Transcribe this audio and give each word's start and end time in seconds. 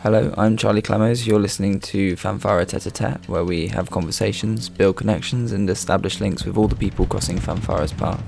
Hello, 0.00 0.32
I'm 0.38 0.56
Charlie 0.56 0.80
Clemoes. 0.80 1.26
You're 1.26 1.38
listening 1.38 1.78
to 1.80 2.16
fanfare 2.16 2.64
Tete 2.64 2.86
a 2.86 2.90
Tete, 2.90 3.28
where 3.28 3.44
we 3.44 3.68
have 3.68 3.90
conversations, 3.90 4.70
build 4.70 4.96
connections, 4.96 5.52
and 5.52 5.68
establish 5.68 6.20
links 6.20 6.46
with 6.46 6.56
all 6.56 6.68
the 6.68 6.74
people 6.74 7.04
crossing 7.04 7.38
fanfare's 7.38 7.92
path. 7.92 8.22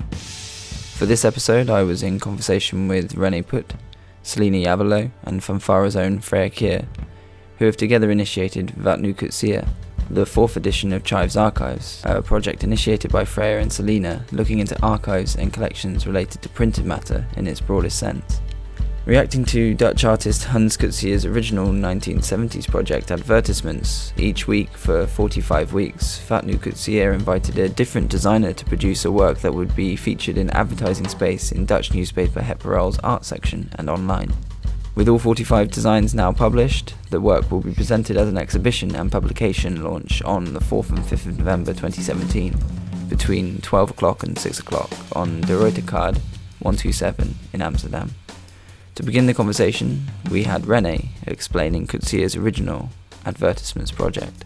For 0.99 1.07
this 1.07 1.25
episode, 1.25 1.71
I 1.71 1.83
was 1.83 2.03
in 2.03 2.21
conversation 2.21 2.89
with 2.89 3.15
René 3.15 3.47
Put, 3.47 3.73
Celina 4.23 4.59
Yavelow, 4.59 5.13
and 5.23 5.43
fanfare's 5.43 5.97
own 5.97 6.19
Freja 6.19 6.53
Kir, 6.53 6.87
who 7.59 7.65
have 7.65 7.77
together 7.77 8.11
initiated 8.11 8.77
Wat 8.85 9.01
Nu 9.01 9.15
Koetsier, 9.15 9.67
the 10.11 10.27
fourth 10.27 10.59
edition 10.59 10.93
of 10.93 11.05
Chives 11.05 11.39
Archives, 11.39 12.03
a 12.05 12.21
project 12.21 12.65
initiated 12.65 13.11
by 13.11 13.25
Freja 13.25 13.63
and 13.63 13.73
Celina 13.73 14.27
looking 14.31 14.59
into 14.59 14.81
archives 14.83 15.37
and 15.37 15.55
collections 15.55 16.07
related 16.07 16.43
to 16.43 16.51
printed 16.51 16.85
matter 16.85 17.27
in 17.39 17.47
its 17.47 17.63
broadest 17.63 17.99
sense. 17.99 18.43
Reacting 19.07 19.47
to 19.47 19.73
Dutch 19.75 20.05
artist 20.05 20.45
Hans 20.45 20.77
Koetsier's 20.77 21.25
original 21.25 21.69
1970s 21.69 22.69
project 22.69 23.11
advertisements, 23.11 24.13
each 24.19 24.47
week 24.47 24.69
for 24.77 25.07
45 25.07 25.73
weeks, 25.73 26.21
Wat 26.29 26.45
Nu 26.45 26.59
Koetsier 26.59 27.15
invited 27.15 27.59
a 27.59 27.71
different 27.71 28.11
designer 28.11 28.53
to 28.53 28.65
produce 28.67 29.07
a 29.07 29.11
work 29.11 29.39
that 29.39 29.55
would 29.55 29.75
be 29.75 29.97
featured 29.97 30.37
in 30.37 30.51
advertising 30.51 31.09
space 31.09 31.51
in 31.51 31.65
Dutch 31.65 31.95
newspaper 31.95 32.43
Het 32.43 32.59
Parool's 32.59 32.99
art 32.99 33.25
section 33.25 33.71
and 33.77 33.89
online. 33.89 34.35
With 34.95 35.09
all 35.09 35.19
45 35.19 35.71
designs 35.71 36.15
now 36.15 36.31
published, 36.31 36.95
the 37.09 37.23
work 37.23 37.51
will 37.51 37.63
be 37.63 37.73
presented 37.73 38.19
as 38.19 38.29
an 38.29 38.37
exhibition 38.37 38.95
and 38.95 39.11
publication 39.11 39.83
launch 39.83 40.21
on 40.23 40.53
the 40.53 40.61
4th 40.61 40.91
and 40.91 40.99
5th 40.99 41.27
of 41.27 41.39
November 41.39 41.73
2017, 41.73 42.55
between 43.09 43.63
12 43.63 43.93
o'clock 43.93 44.23
and 44.25 44.39
6 44.39 44.59
o'clock 44.59 44.91
on 45.17 45.41
De 45.41 45.55
Ruijterkade 45.55 46.19
127 46.61 47.35
in 47.55 47.63
Amsterdam. 47.63 48.11
To 49.01 49.07
begin 49.07 49.25
the 49.25 49.33
conversation, 49.33 50.03
we 50.31 50.43
had 50.43 50.65
René 50.65 51.07
explaining 51.27 51.87
Koetsier's 51.87 52.37
original 52.37 52.91
advertisements 53.25 53.91
project. 53.91 54.45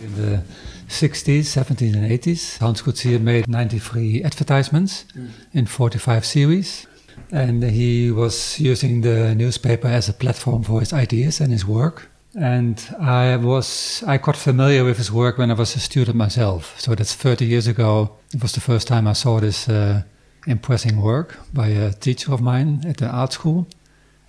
In 0.00 0.14
the 0.14 0.44
60s, 0.88 1.40
70s, 1.40 1.94
and 1.94 2.08
80s, 2.08 2.58
Hans 2.58 2.82
Koetsier 2.82 3.20
made 3.20 3.48
93 3.48 4.22
advertisements 4.22 5.06
mm. 5.16 5.28
in 5.52 5.66
45 5.66 6.24
series. 6.24 6.86
And 7.32 7.64
he 7.64 8.12
was 8.12 8.60
using 8.60 9.00
the 9.00 9.34
newspaper 9.34 9.88
as 9.88 10.08
a 10.08 10.12
platform 10.12 10.62
for 10.62 10.78
his 10.78 10.92
ideas 10.92 11.40
and 11.40 11.50
his 11.50 11.66
work. 11.66 12.08
And 12.38 12.80
I 13.00 13.34
was 13.38 14.04
I 14.06 14.18
got 14.18 14.36
familiar 14.36 14.84
with 14.84 14.98
his 14.98 15.10
work 15.10 15.36
when 15.36 15.50
I 15.50 15.54
was 15.54 15.74
a 15.74 15.80
student 15.80 16.16
myself. 16.16 16.78
So 16.78 16.94
that's 16.94 17.16
30 17.16 17.44
years 17.44 17.66
ago. 17.66 18.18
It 18.32 18.40
was 18.40 18.52
the 18.52 18.60
first 18.60 18.86
time 18.86 19.08
I 19.08 19.14
saw 19.14 19.40
this 19.40 19.68
uh, 19.68 20.02
impressing 20.46 21.00
work 21.00 21.38
by 21.52 21.68
a 21.68 21.92
teacher 21.92 22.32
of 22.32 22.40
mine 22.40 22.82
at 22.86 22.98
the 22.98 23.06
art 23.06 23.32
school. 23.32 23.66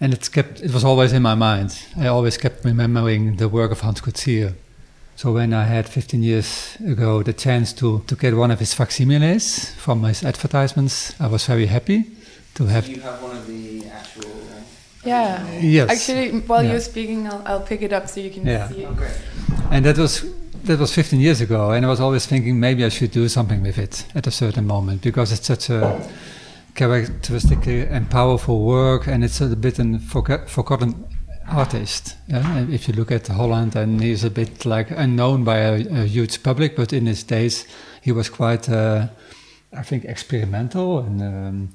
And 0.01 0.13
it 0.13 0.31
kept 0.31 0.61
it 0.61 0.71
was 0.71 0.83
always 0.83 1.11
in 1.11 1.21
my 1.21 1.35
mind. 1.35 1.77
I 1.97 2.07
always 2.07 2.37
kept 2.37 2.63
remembering 2.63 3.35
the 3.35 3.49
work 3.49 3.71
of 3.71 3.81
Hans 3.81 4.01
Koetsier. 4.01 4.53
So 5.17 5.33
when 5.33 5.53
I 5.53 5.65
had 5.65 5.89
15 5.89 6.23
years 6.23 6.77
ago 6.87 7.21
the 7.23 7.33
chance 7.33 7.73
to, 7.73 7.99
to 8.07 8.15
get 8.15 8.33
one 8.35 8.51
of 8.51 8.59
his 8.59 8.73
facsimiles 8.73 9.71
from 9.71 10.03
his 10.03 10.23
advertisements, 10.23 11.13
I 11.19 11.27
was 11.27 11.45
very 11.45 11.65
happy 11.65 12.05
to 12.55 12.65
have. 12.67 12.85
Do 12.85 12.91
you 12.93 13.01
have 13.01 13.21
one 13.21 13.35
of 13.35 13.45
the 13.45 13.85
actual? 13.87 14.31
Uh, 14.31 14.61
yeah. 15.03 15.59
Yes. 15.59 15.89
Actually, 15.89 16.39
while 16.41 16.63
yeah. 16.63 16.71
you're 16.71 16.79
speaking, 16.79 17.27
I'll, 17.27 17.43
I'll 17.45 17.61
pick 17.61 17.81
it 17.81 17.91
up 17.91 18.07
so 18.07 18.21
you 18.21 18.29
can 18.29 18.45
yeah. 18.45 18.69
see 18.69 18.83
it. 18.83 18.87
Oh, 18.89 18.93
great. 18.93 19.19
And 19.71 19.83
that 19.85 19.97
was 19.97 20.23
that 20.63 20.79
was 20.79 20.93
15 20.93 21.19
years 21.19 21.41
ago, 21.41 21.71
and 21.71 21.85
I 21.85 21.89
was 21.89 21.99
always 21.99 22.25
thinking 22.25 22.59
maybe 22.59 22.83
I 22.85 22.89
should 22.89 23.11
do 23.11 23.27
something 23.27 23.61
with 23.61 23.77
it 23.77 24.05
at 24.15 24.27
a 24.27 24.31
certain 24.31 24.65
moment 24.65 25.01
because 25.01 25.31
it's 25.31 25.47
such 25.47 25.69
a 25.69 26.07
characteristic 26.75 27.67
and 27.67 28.09
powerful 28.09 28.63
work, 28.63 29.07
and 29.07 29.23
it's 29.23 29.41
a 29.41 29.55
bit 29.55 29.79
a 29.79 29.99
forgotten 29.99 31.05
artist. 31.47 32.15
Yeah? 32.27 32.65
If 32.69 32.87
you 32.87 32.93
look 32.93 33.11
at 33.11 33.27
Holland, 33.27 33.75
and 33.75 34.01
he's 34.01 34.23
a 34.23 34.29
bit 34.29 34.65
like 34.65 34.91
unknown 34.91 35.43
by 35.43 35.57
a, 35.57 35.73
a 36.03 36.05
huge 36.05 36.43
public, 36.43 36.75
but 36.75 36.93
in 36.93 37.05
his 37.05 37.23
days 37.23 37.65
he 38.01 38.11
was 38.11 38.29
quite, 38.29 38.69
uh, 38.69 39.07
I 39.73 39.83
think, 39.83 40.05
experimental 40.05 40.99
and. 40.99 41.21
Um, 41.21 41.69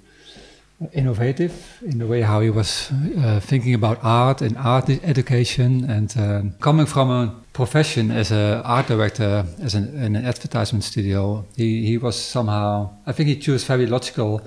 innovative 0.92 1.78
in 1.82 1.98
the 1.98 2.06
way 2.06 2.20
how 2.20 2.40
he 2.40 2.50
was 2.50 2.90
uh, 3.18 3.40
thinking 3.40 3.74
about 3.74 3.98
art 4.02 4.42
and 4.42 4.56
art 4.56 4.90
education 4.90 5.88
and 5.88 6.16
uh, 6.16 6.42
coming 6.60 6.86
from 6.86 7.10
a 7.10 7.34
profession 7.52 8.10
as 8.10 8.32
an 8.32 8.60
art 8.64 8.88
director 8.88 9.46
as 9.62 9.74
an, 9.74 9.96
in 9.96 10.16
an 10.16 10.26
advertisement 10.26 10.82
studio 10.82 11.44
he, 11.56 11.86
he 11.86 11.96
was 11.96 12.16
somehow 12.16 12.90
i 13.06 13.12
think 13.12 13.28
he 13.28 13.36
chose 13.36 13.64
very 13.64 13.86
logical 13.86 14.42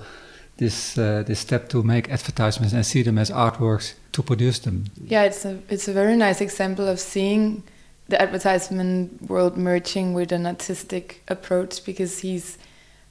this 0.58 0.98
uh, 0.98 1.22
this 1.26 1.38
step 1.38 1.68
to 1.68 1.82
make 1.82 2.10
advertisements 2.10 2.74
and 2.74 2.84
see 2.84 3.02
them 3.02 3.16
as 3.16 3.30
artworks 3.30 3.94
to 4.12 4.22
produce 4.22 4.58
them. 4.58 4.84
Yeah 5.06 5.22
it's 5.22 5.44
a 5.44 5.58
it's 5.68 5.88
a 5.88 5.92
very 5.92 6.16
nice 6.16 6.40
example 6.40 6.86
of 6.88 7.00
seeing 7.00 7.62
the 8.08 8.20
advertisement 8.20 9.22
world 9.30 9.56
merging 9.56 10.14
with 10.14 10.32
an 10.32 10.46
artistic 10.46 11.22
approach 11.28 11.84
because 11.84 12.18
he's 12.18 12.58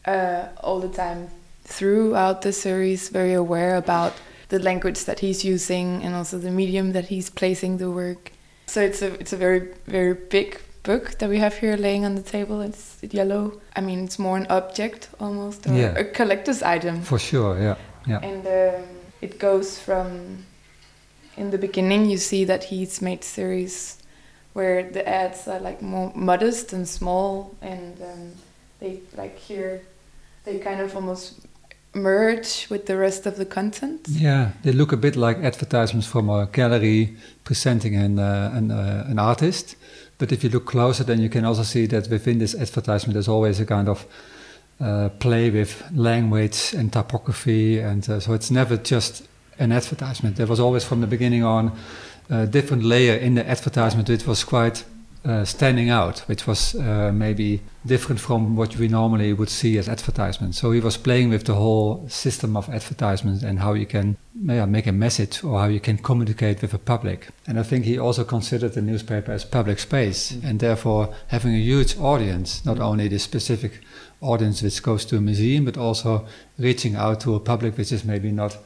uh, 0.06 0.48
all 0.62 0.80
the 0.80 0.90
time 0.90 1.30
throughout 1.68 2.42
the 2.42 2.54
series 2.54 3.10
very 3.10 3.34
aware 3.34 3.76
about 3.76 4.14
the 4.50 4.60
language 4.60 5.04
that 5.06 5.20
he's 5.20 5.44
using 5.44 6.02
and 6.04 6.16
also 6.16 6.38
the 6.38 6.50
medium 6.50 6.94
that 6.94 7.06
he's 7.06 7.30
placing 7.30 7.78
the 7.78 7.92
work. 7.92 8.32
So 8.68 8.82
it's 8.82 9.02
a 9.02 9.14
it's 9.22 9.34
a 9.34 9.38
very 9.38 9.74
very 9.86 10.14
big 10.14 10.60
book 10.84 11.18
that 11.20 11.30
we 11.30 11.40
have 11.40 11.58
here 11.58 11.76
laying 11.76 12.06
on 12.06 12.16
the 12.16 12.22
table. 12.22 12.62
It's 12.62 12.98
yellow. 13.02 13.60
I 13.76 13.82
mean, 13.82 14.06
it's 14.06 14.18
more 14.18 14.38
an 14.38 14.48
object 14.50 15.10
almost, 15.20 15.68
or 15.68 15.74
yeah. 15.74 15.98
a 15.98 16.06
collector's 16.06 16.64
item. 16.64 17.02
For 17.02 17.20
sure, 17.20 17.60
yeah, 17.60 17.76
yeah. 18.08 18.20
And 18.20 18.44
um, 18.48 18.84
it 19.22 19.38
goes 19.38 19.78
from 19.78 20.46
in 21.36 21.52
the 21.52 21.58
beginning. 21.58 22.10
You 22.10 22.18
see 22.18 22.46
that 22.46 22.64
he's 22.64 23.02
made 23.02 23.24
series 23.24 23.98
where 24.54 24.90
the 24.90 25.08
ads 25.08 25.48
are 25.48 25.60
like 25.60 25.82
more 25.82 26.12
modest 26.16 26.74
and 26.74 26.88
small, 26.88 27.56
and 27.62 28.02
um, 28.02 28.32
they 28.80 29.02
like 29.18 29.38
here 29.38 29.82
they 30.48 30.60
kind 30.60 30.80
of 30.80 30.96
almost 30.96 31.46
merge 31.98 32.68
with 32.70 32.86
the 32.86 32.96
rest 32.96 33.26
of 33.26 33.38
the 33.38 33.46
content? 33.46 34.08
Yeah, 34.10 34.52
they 34.64 34.72
look 34.72 34.92
a 34.92 34.98
bit 34.98 35.16
like 35.16 35.38
advertisements 35.40 36.08
from 36.08 36.30
a 36.30 36.48
gallery 36.52 37.18
presenting 37.44 37.96
an, 37.96 38.20
uh, 38.20 38.52
an, 38.54 38.72
uh, 38.72 39.06
an 39.08 39.20
artist. 39.20 39.76
But 40.18 40.32
if 40.32 40.44
you 40.44 40.50
look 40.50 40.66
closer, 40.66 41.04
then 41.04 41.20
you 41.20 41.30
can 41.30 41.46
also 41.46 41.64
see 41.64 41.86
that 41.88 42.10
within 42.10 42.40
this 42.40 42.56
advertisement, 42.56 43.14
there's 43.14 43.28
always 43.28 43.60
a 43.60 43.66
kind 43.66 43.88
of 43.88 44.06
uh, 44.80 45.10
play 45.20 45.50
with 45.50 45.84
language 45.94 46.74
and 46.74 46.92
typography. 46.92 47.80
And 47.80 48.08
uh, 48.10 48.20
so 48.20 48.34
it's 48.34 48.52
never 48.52 48.78
just 48.78 49.28
an 49.60 49.72
advertisement. 49.72 50.38
There 50.38 50.48
was 50.48 50.60
always 50.60 50.84
from 50.84 51.02
the 51.02 51.08
beginning 51.08 51.44
on 51.44 51.72
a 52.30 52.46
different 52.46 52.84
layer 52.84 53.16
in 53.16 53.36
the 53.36 53.48
advertisement, 53.48 54.10
which 54.10 54.26
was 54.26 54.44
quite 54.44 54.84
uh, 55.28 55.44
standing 55.44 55.90
out, 55.90 56.20
which 56.20 56.48
was 56.48 56.74
uh, 56.76 57.12
maybe 57.14 57.62
different 57.86 58.18
from 58.22 58.56
what 58.56 58.78
we 58.78 58.88
normally 58.88 59.34
would 59.34 59.50
see 59.50 59.78
as 59.78 59.90
advertisements. 59.90 60.58
So 60.58 60.72
he 60.72 60.80
was 60.80 60.96
playing 60.96 61.30
with 61.30 61.44
the 61.44 61.56
whole 61.56 62.08
system 62.08 62.56
of 62.56 62.70
advertisements 62.70 63.44
and 63.44 63.60
how 63.60 63.74
you 63.74 63.86
can 63.86 64.16
yeah, 64.42 64.66
make 64.66 64.88
a 64.88 64.94
message 64.94 65.44
or 65.44 65.60
how 65.60 65.68
you 65.68 65.82
can 65.82 65.98
communicate 65.98 66.62
with 66.62 66.72
the 66.72 66.78
public. 66.80 67.28
And 67.46 67.60
I 67.60 67.64
think 67.64 67.84
he 67.84 68.00
also 68.00 68.24
considered 68.24 68.74
the 68.74 68.82
newspaper 68.82 69.34
as 69.34 69.44
public 69.44 69.80
space 69.80 70.32
mm. 70.32 70.50
and 70.50 70.62
therefore 70.62 71.14
having 71.28 71.54
a 71.54 71.60
huge 71.60 71.98
audience, 71.98 72.66
not 72.66 72.78
mm. 72.78 72.86
only 72.86 73.10
the 73.10 73.20
specific 73.20 73.82
audience 74.22 74.62
which 74.62 74.82
goes 74.82 75.04
to 75.06 75.18
a 75.18 75.22
museum, 75.22 75.66
but 75.66 75.78
also 75.78 76.26
reaching 76.58 76.96
out 76.96 77.20
to 77.22 77.36
a 77.36 77.40
public 77.42 77.78
which 77.78 77.92
is 77.92 78.06
maybe 78.06 78.32
not 78.32 78.58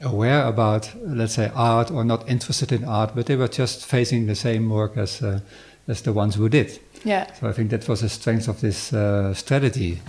aware 0.00 0.46
about, 0.46 0.90
let's 1.02 1.34
say, 1.34 1.50
art 1.54 1.90
or 1.90 2.04
not 2.04 2.28
interested 2.28 2.72
in 2.72 2.84
art, 2.84 3.14
but 3.14 3.26
they 3.26 3.36
were 3.36 3.48
just 3.48 3.84
facing 3.84 4.26
the 4.26 4.34
same 4.34 4.68
work 4.68 4.96
as 4.96 5.22
uh, 5.22 5.40
as 5.88 6.02
the 6.02 6.12
ones 6.12 6.34
who 6.34 6.48
did. 6.48 6.78
Yeah. 7.04 7.32
So 7.34 7.48
I 7.48 7.52
think 7.52 7.70
that 7.70 7.88
was 7.88 8.00
the 8.00 8.08
strength 8.08 8.48
of 8.48 8.60
this 8.60 8.92
uh, 8.92 9.32
strategy. 9.34 10.00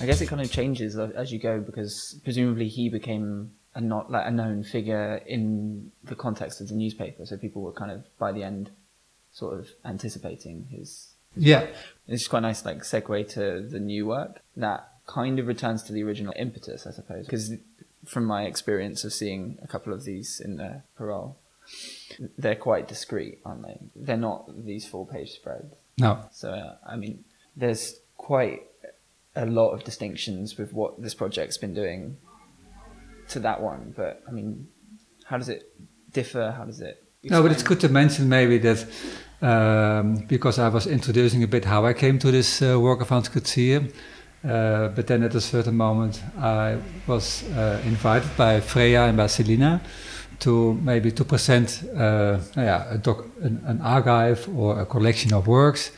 I 0.00 0.06
guess 0.06 0.20
it 0.20 0.26
kind 0.26 0.40
of 0.40 0.50
changes 0.50 0.96
as 0.96 1.32
you 1.32 1.38
go 1.38 1.58
because 1.58 2.20
presumably 2.22 2.68
he 2.68 2.88
became 2.88 3.50
a 3.74 3.80
not 3.80 4.10
like 4.10 4.26
a 4.26 4.30
known 4.30 4.62
figure 4.62 5.20
in 5.26 5.90
the 6.04 6.14
context 6.14 6.60
of 6.60 6.68
the 6.68 6.74
newspaper, 6.74 7.26
so 7.26 7.36
people 7.36 7.62
were 7.62 7.72
kind 7.72 7.90
of 7.90 8.04
by 8.18 8.32
the 8.32 8.44
end 8.44 8.70
sort 9.32 9.58
of 9.58 9.68
anticipating 9.84 10.66
his. 10.70 11.14
his 11.34 11.44
yeah, 11.44 11.60
work. 11.62 11.70
it's 12.06 12.28
quite 12.28 12.42
nice 12.42 12.64
like 12.64 12.78
segue 12.78 13.28
to 13.34 13.60
the 13.68 13.80
new 13.80 14.06
work 14.06 14.40
that 14.56 14.88
kind 15.06 15.38
of 15.38 15.46
returns 15.46 15.82
to 15.84 15.92
the 15.92 16.04
original 16.04 16.34
impetus, 16.36 16.86
I 16.86 16.92
suppose, 16.92 17.24
because 17.26 17.52
from 18.08 18.24
my 18.24 18.44
experience 18.44 19.04
of 19.04 19.12
seeing 19.12 19.58
a 19.62 19.66
couple 19.66 19.92
of 19.92 20.04
these 20.04 20.40
in 20.40 20.56
the 20.56 20.82
Parool, 20.98 21.36
they're 22.38 22.56
quite 22.56 22.88
discreet, 22.88 23.40
aren't 23.44 23.62
they? 23.62 23.78
They're 23.94 24.16
not 24.16 24.64
these 24.64 24.86
full 24.86 25.04
page 25.04 25.32
spreads. 25.32 25.74
No. 25.98 26.24
So, 26.32 26.50
uh, 26.50 26.76
I 26.86 26.96
mean, 26.96 27.24
there's 27.56 28.00
quite 28.16 28.62
a 29.36 29.46
lot 29.46 29.70
of 29.70 29.84
distinctions 29.84 30.56
with 30.56 30.72
what 30.72 31.00
this 31.02 31.14
project's 31.14 31.58
been 31.58 31.74
doing 31.74 32.16
to 33.28 33.40
that 33.40 33.60
one. 33.60 33.92
But, 33.96 34.22
I 34.26 34.30
mean, 34.30 34.68
how 35.24 35.36
does 35.36 35.48
it 35.48 35.70
differ? 36.12 36.54
How 36.56 36.64
does 36.64 36.80
it. 36.80 37.04
Explain? 37.22 37.42
No, 37.42 37.42
but 37.42 37.52
it's 37.52 37.62
good 37.62 37.80
to 37.80 37.88
mention 37.88 38.28
maybe 38.28 38.58
that 38.58 38.86
um, 39.42 40.24
because 40.28 40.58
I 40.58 40.68
was 40.68 40.86
introducing 40.86 41.42
a 41.42 41.48
bit 41.48 41.64
how 41.64 41.84
I 41.84 41.92
came 41.92 42.18
to 42.20 42.30
this 42.30 42.62
uh, 42.62 42.78
work 42.80 43.00
of 43.00 43.08
Hans 43.08 43.28
Koetsier. 43.28 43.92
Uh, 44.44 44.88
but 44.88 45.06
then 45.06 45.24
at 45.24 45.34
a 45.34 45.40
certain 45.40 45.76
moment, 45.76 46.22
I 46.38 46.78
was 47.06 47.42
uh, 47.50 47.80
invited 47.84 48.36
by 48.36 48.60
Freja 48.60 49.08
and 49.08 49.16
by 49.16 49.26
Celina 49.26 49.80
to 50.40 50.74
maybe 50.74 51.10
to 51.10 51.24
present 51.24 51.82
uh, 51.96 52.38
yeah, 52.56 52.94
a 52.94 52.98
doc, 52.98 53.24
an, 53.42 53.60
an, 53.66 53.80
archive 53.80 54.48
or 54.56 54.80
a 54.80 54.86
collection 54.86 55.34
of 55.34 55.48
works. 55.48 55.90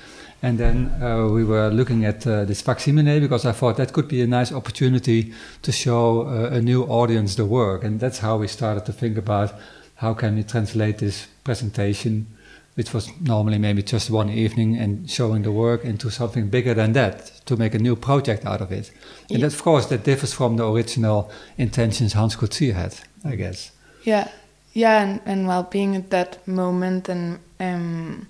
And 0.42 0.56
then 0.56 0.90
we 1.34 1.44
were 1.44 1.68
looking 1.68 2.06
at 2.06 2.22
this 2.22 2.62
facsimile 2.62 3.20
because 3.20 3.44
I 3.44 3.52
thought 3.52 3.76
that 3.76 3.92
could 3.92 4.08
be 4.08 4.22
a 4.22 4.26
nice 4.26 4.50
opportunity 4.52 5.34
to 5.60 5.70
show 5.70 6.26
a 6.26 6.62
new 6.62 6.84
audience 6.84 7.34
the 7.34 7.44
work. 7.44 7.84
And 7.84 8.00
that's 8.00 8.20
how 8.20 8.38
we 8.38 8.48
started 8.48 8.86
to 8.86 8.92
think 8.94 9.18
about 9.18 9.52
how 9.96 10.14
can 10.14 10.36
we 10.36 10.42
translate 10.42 10.96
this 10.96 11.26
presentation 11.44 12.26
which 12.74 12.94
was 12.94 13.10
normally 13.20 13.58
maybe 13.58 13.82
just 13.82 14.10
one 14.10 14.30
evening 14.30 14.76
and 14.76 15.10
showing 15.10 15.42
the 15.42 15.52
work 15.52 15.84
into 15.84 16.10
something 16.10 16.48
bigger 16.48 16.74
than 16.74 16.92
that 16.92 17.26
to 17.46 17.56
make 17.56 17.74
a 17.74 17.78
new 17.78 17.96
project 17.96 18.46
out 18.46 18.60
of 18.60 18.72
it. 18.72 18.90
Yeah. 19.28 19.36
And 19.36 19.44
of 19.44 19.62
course, 19.62 19.86
that 19.86 20.04
differs 20.04 20.32
from 20.32 20.56
the 20.56 20.66
original 20.66 21.30
intentions 21.58 22.12
Hans 22.12 22.36
Koetsier 22.36 22.74
had, 22.74 22.94
I 23.24 23.36
guess. 23.36 23.72
Yeah, 24.04 24.28
yeah, 24.72 25.02
and, 25.02 25.20
and 25.26 25.46
while 25.46 25.64
being 25.64 25.96
at 25.96 26.10
that 26.10 26.46
moment 26.46 27.08
and 27.08 27.38
um, 27.58 28.28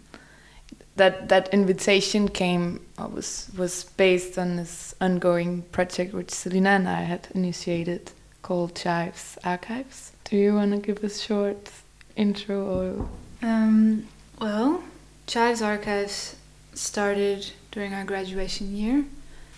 that 0.97 1.29
that 1.29 1.53
invitation 1.53 2.29
came 2.29 2.81
uh, 2.99 3.09
was 3.09 3.51
was 3.57 3.85
based 3.97 4.39
on 4.39 4.57
this 4.57 4.95
ongoing 5.01 5.63
project 5.73 6.13
which 6.13 6.31
Celina 6.31 6.71
and 6.71 6.89
I 6.89 7.03
had 7.03 7.29
initiated 7.35 8.13
called 8.43 8.75
Chives 8.75 9.39
Archives. 9.45 10.13
Do 10.25 10.37
you 10.37 10.55
want 10.55 10.73
to 10.73 10.79
give 10.79 11.05
a 11.05 11.11
short 11.11 11.71
intro 12.17 12.57
or? 12.67 13.09
Um, 13.43 14.07
well, 14.41 14.83
Chives 15.27 15.61
Archives 15.61 16.37
started 16.73 17.53
during 17.71 17.93
our 17.93 18.05
graduation 18.05 18.75
year 18.75 19.05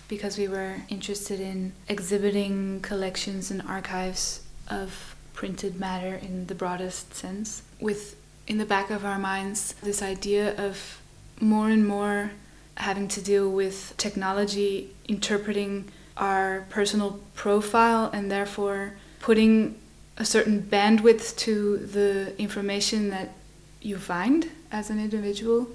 because 0.07 0.37
we 0.37 0.47
were 0.47 0.75
interested 0.89 1.39
in 1.39 1.71
exhibiting 1.87 2.81
collections 2.81 3.49
and 3.49 3.61
archives 3.61 4.41
of 4.69 5.15
printed 5.33 5.79
matter 5.79 6.15
in 6.15 6.47
the 6.47 6.55
broadest 6.55 7.15
sense, 7.15 7.63
with 7.79 8.15
in 8.45 8.57
the 8.57 8.65
back 8.65 8.89
of 8.89 9.05
our 9.05 9.17
minds 9.17 9.73
this 9.81 10.01
idea 10.01 10.53
of 10.57 11.01
more 11.39 11.69
and 11.69 11.87
more 11.87 12.31
having 12.75 13.07
to 13.07 13.21
deal 13.21 13.49
with 13.49 13.93
technology 13.97 14.93
interpreting 15.07 15.89
our 16.17 16.65
personal 16.69 17.19
profile 17.35 18.09
and 18.13 18.29
therefore 18.29 18.93
putting 19.19 19.79
a 20.17 20.25
certain 20.25 20.61
bandwidth 20.61 21.35
to 21.37 21.77
the 21.77 22.33
information 22.37 23.09
that 23.09 23.33
you 23.81 23.97
find 23.97 24.49
as 24.73 24.89
an 24.89 24.99
individual 24.99 25.67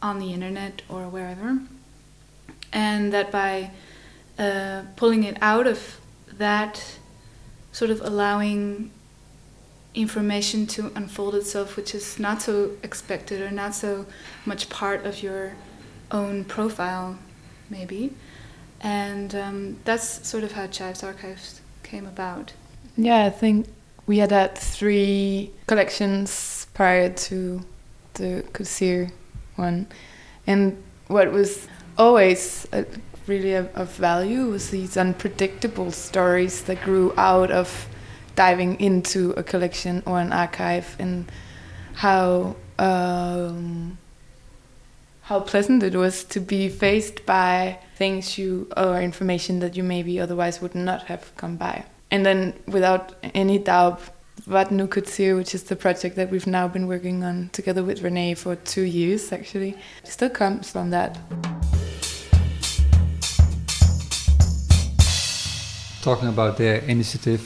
on 0.00 0.18
the 0.18 0.32
internet 0.32 0.82
or 0.88 1.08
wherever. 1.08 1.58
And 2.72 3.12
that 3.12 3.32
by 3.32 3.70
uh, 4.38 4.82
pulling 4.96 5.24
it 5.24 5.38
out 5.40 5.66
of 5.66 5.98
that, 6.38 6.98
sort 7.72 7.90
of 7.90 8.00
allowing 8.02 8.90
information 9.94 10.66
to 10.66 10.92
unfold 10.94 11.34
itself, 11.34 11.76
which 11.76 11.94
is 11.94 12.18
not 12.18 12.40
so 12.42 12.72
expected 12.82 13.40
or 13.40 13.50
not 13.50 13.74
so 13.74 14.06
much 14.46 14.68
part 14.68 15.04
of 15.04 15.22
your 15.22 15.54
own 16.10 16.44
profile, 16.44 17.18
maybe. 17.68 18.14
And 18.80 19.34
um, 19.34 19.78
that's 19.84 20.26
sort 20.26 20.44
of 20.44 20.52
how 20.52 20.66
Chives 20.66 21.02
Archives 21.02 21.60
came 21.82 22.06
about. 22.06 22.52
Yeah, 22.96 23.24
I 23.24 23.30
think 23.30 23.66
we 24.06 24.18
had 24.18 24.32
had 24.32 24.56
three 24.56 25.50
collections 25.66 26.66
prior 26.74 27.10
to 27.10 27.64
the 28.14 28.44
Koetsier 28.52 29.10
one. 29.56 29.86
And 30.46 30.82
what 31.08 31.32
was 31.32 31.68
always 31.98 32.66
a, 32.72 32.84
really 33.26 33.54
of 33.54 33.92
value 33.96 34.46
was 34.46 34.70
these 34.70 34.96
unpredictable 34.96 35.92
stories 35.92 36.62
that 36.62 36.82
grew 36.82 37.12
out 37.16 37.50
of 37.50 37.88
diving 38.34 38.80
into 38.80 39.30
a 39.32 39.42
collection 39.42 40.02
or 40.06 40.18
an 40.18 40.32
archive 40.32 40.96
and 40.98 41.30
how 41.94 42.56
um, 42.78 43.98
how 45.22 45.40
pleasant 45.40 45.82
it 45.82 45.94
was 45.94 46.24
to 46.24 46.40
be 46.40 46.68
faced 46.68 47.24
by 47.24 47.78
things 47.94 48.36
you 48.38 48.68
or 48.76 49.00
information 49.00 49.60
that 49.60 49.76
you 49.76 49.82
maybe 49.82 50.18
otherwise 50.18 50.60
would 50.60 50.74
not 50.74 51.04
have 51.04 51.34
come 51.36 51.56
by. 51.56 51.84
And 52.10 52.26
then 52.26 52.54
without 52.66 53.14
any 53.34 53.58
doubt 53.58 54.00
Wat 54.46 54.72
Nu 54.72 54.88
which 55.36 55.54
is 55.54 55.62
the 55.62 55.76
project 55.76 56.16
that 56.16 56.30
we've 56.30 56.48
now 56.48 56.66
been 56.66 56.88
working 56.88 57.22
on 57.22 57.48
together 57.52 57.84
with 57.84 58.02
René 58.02 58.36
for 58.36 58.56
two 58.56 58.82
years, 58.82 59.32
actually, 59.32 59.76
still 60.02 60.30
comes 60.30 60.70
from 60.70 60.90
that. 60.90 61.16
Talking 66.02 66.28
about 66.28 66.56
their 66.56 66.78
initiative 66.88 67.40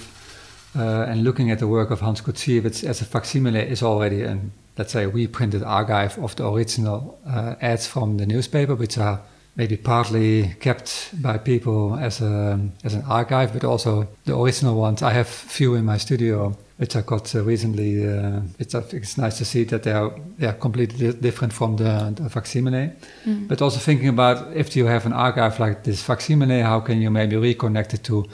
uh, 0.74 1.04
and 1.06 1.22
looking 1.22 1.50
at 1.50 1.58
the 1.58 1.68
work 1.68 1.90
of 1.90 2.00
Hans 2.00 2.22
Koetsier 2.22 2.64
as 2.64 3.02
a 3.02 3.04
facsimile 3.04 3.60
is 3.60 3.82
already 3.82 4.22
an, 4.22 4.52
let's 4.78 4.92
say, 4.92 5.04
reprinted 5.04 5.62
archive 5.62 6.18
of 6.18 6.34
the 6.36 6.48
original 6.48 7.18
uh, 7.26 7.56
ads 7.60 7.86
from 7.86 8.16
the 8.16 8.24
newspaper, 8.24 8.74
which 8.74 8.96
are 8.96 9.20
maybe 9.54 9.76
partly 9.76 10.54
kept 10.60 11.10
by 11.20 11.36
people 11.36 11.96
as 11.96 12.22
a 12.22 12.58
as 12.84 12.94
an 12.94 13.02
archive, 13.06 13.52
but 13.52 13.64
also 13.64 14.08
the 14.24 14.34
original 14.34 14.80
ones. 14.80 15.02
I 15.02 15.12
have 15.12 15.28
few 15.28 15.74
in 15.74 15.84
my 15.84 15.98
studio 15.98 16.56
which 16.78 16.94
I 16.94 17.00
got 17.00 17.34
uh, 17.34 17.42
recently. 17.42 18.06
Uh, 18.06 18.40
it's, 18.58 18.74
I 18.74 18.80
think 18.80 19.02
it's 19.02 19.16
nice 19.16 19.38
to 19.38 19.44
see 19.44 19.64
that 19.64 19.82
they 19.82 19.92
are 19.92 20.12
they 20.38 20.46
are 20.46 20.52
completely 20.52 21.12
different 21.12 21.52
from 21.52 21.76
the, 21.76 22.12
the 22.14 22.28
facsimile. 22.28 22.92
Mm. 23.24 23.48
But 23.48 23.62
also 23.62 23.78
thinking 23.78 24.08
about 24.08 24.54
if 24.54 24.76
you 24.76 24.86
have 24.86 25.06
an 25.06 25.12
archive 25.12 25.58
like 25.58 25.84
this 25.84 26.02
facsimile, 26.02 26.60
how 26.60 26.80
can 26.80 27.00
you 27.00 27.10
maybe 27.10 27.36
reconnect 27.36 27.94
it 27.94 28.04
to 28.04 28.26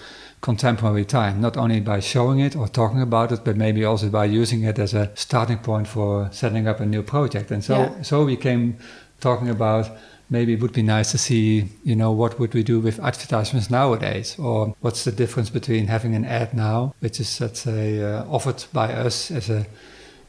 contemporary 0.42 1.04
time, 1.04 1.40
not 1.40 1.56
only 1.56 1.80
by 1.80 2.00
showing 2.00 2.40
it 2.40 2.56
or 2.56 2.66
talking 2.68 3.00
about 3.00 3.30
it, 3.30 3.44
but 3.44 3.56
maybe 3.56 3.84
also 3.84 4.08
by 4.08 4.24
using 4.24 4.64
it 4.64 4.78
as 4.78 4.92
a 4.92 5.08
starting 5.14 5.58
point 5.58 5.86
for 5.86 6.28
setting 6.32 6.66
up 6.66 6.80
a 6.80 6.84
new 6.84 7.02
project. 7.02 7.52
And 7.52 7.62
so, 7.62 7.76
yeah. 7.76 8.02
so 8.02 8.24
we 8.24 8.36
came 8.36 8.76
talking 9.20 9.48
about 9.48 9.88
maybe 10.32 10.54
it 10.54 10.60
would 10.60 10.72
be 10.72 10.82
nice 10.82 11.12
to 11.12 11.18
see, 11.18 11.68
you 11.84 11.94
know, 11.94 12.10
what 12.10 12.40
would 12.40 12.54
we 12.54 12.62
do 12.62 12.80
with 12.80 12.98
advertisements 12.98 13.70
nowadays, 13.70 14.36
or 14.38 14.74
what's 14.80 15.04
the 15.04 15.12
difference 15.12 15.50
between 15.50 15.86
having 15.86 16.14
an 16.14 16.24
ad 16.24 16.54
now, 16.54 16.94
which 17.00 17.20
is 17.20 17.40
let's 17.40 17.60
say 17.60 18.02
uh, 18.02 18.24
offered 18.24 18.64
by 18.72 18.92
us 18.92 19.30
as 19.30 19.50
a 19.50 19.66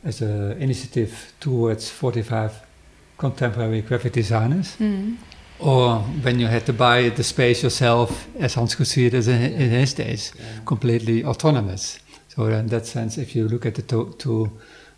as 0.03 0.21
a 0.21 0.57
initiative 0.57 1.33
towards 1.39 1.89
45 1.89 2.51
contemporary 3.17 3.81
graphic 3.81 4.13
designers. 4.13 4.75
Mm. 4.77 5.15
Or 5.59 5.99
when 6.25 6.39
you 6.39 6.47
had 6.47 6.65
to 6.65 6.73
buy 6.73 7.09
the 7.09 7.23
space 7.23 7.63
yourself, 7.63 8.27
as 8.37 8.55
Hans 8.55 8.75
could 8.75 8.87
see 8.87 9.05
it 9.05 9.13
as 9.13 9.29
in, 9.29 9.41
in 9.41 9.69
his 9.69 9.93
days, 9.93 10.33
yeah. 10.37 10.59
completely 10.65 11.23
autonomous. 11.23 11.99
So 12.27 12.47
in 12.47 12.67
that 12.67 12.85
sense, 12.85 13.17
if 13.17 13.33
you 13.35 13.47
look 13.47 13.65
at 13.65 13.75
the 13.75 13.81
two, 13.81 14.13
two 14.17 14.51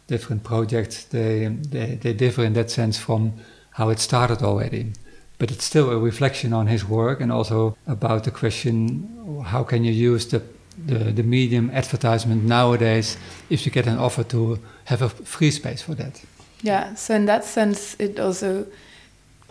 different 0.07 0.43
projects, 0.43 1.03
they, 1.03 1.47
they, 1.69 1.99
they 2.01 2.13
differ 2.13 2.43
in 2.43 2.53
that 2.53 2.71
sense 2.71 2.97
from 2.97 3.33
how 3.75 3.89
it 3.89 3.99
started 3.99 4.41
already. 4.41 4.93
But 5.37 5.51
it's 5.51 5.65
still 5.65 5.89
a 5.91 5.99
reflection 5.99 6.53
on 6.53 6.67
his 6.67 6.85
work 6.85 7.19
and 7.19 7.31
also 7.31 7.77
about 7.85 8.23
the 8.23 8.31
question 8.31 9.43
how 9.45 9.63
can 9.63 9.83
you 9.83 9.91
use 9.91 10.25
the, 10.27 10.41
the, 10.85 11.11
the 11.11 11.23
medium 11.23 11.69
advertisement 11.71 12.43
nowadays 12.43 13.17
if 13.49 13.65
you 13.65 13.71
get 13.71 13.85
an 13.85 13.97
offer 13.97 14.23
to 14.23 14.59
have 14.85 15.01
a 15.01 15.09
free 15.09 15.51
space 15.51 15.81
for 15.81 15.93
that. 15.95 16.23
Yeah, 16.61 16.95
so 16.95 17.15
in 17.15 17.25
that 17.25 17.43
sense, 17.43 17.95
it 17.99 18.17
also, 18.17 18.65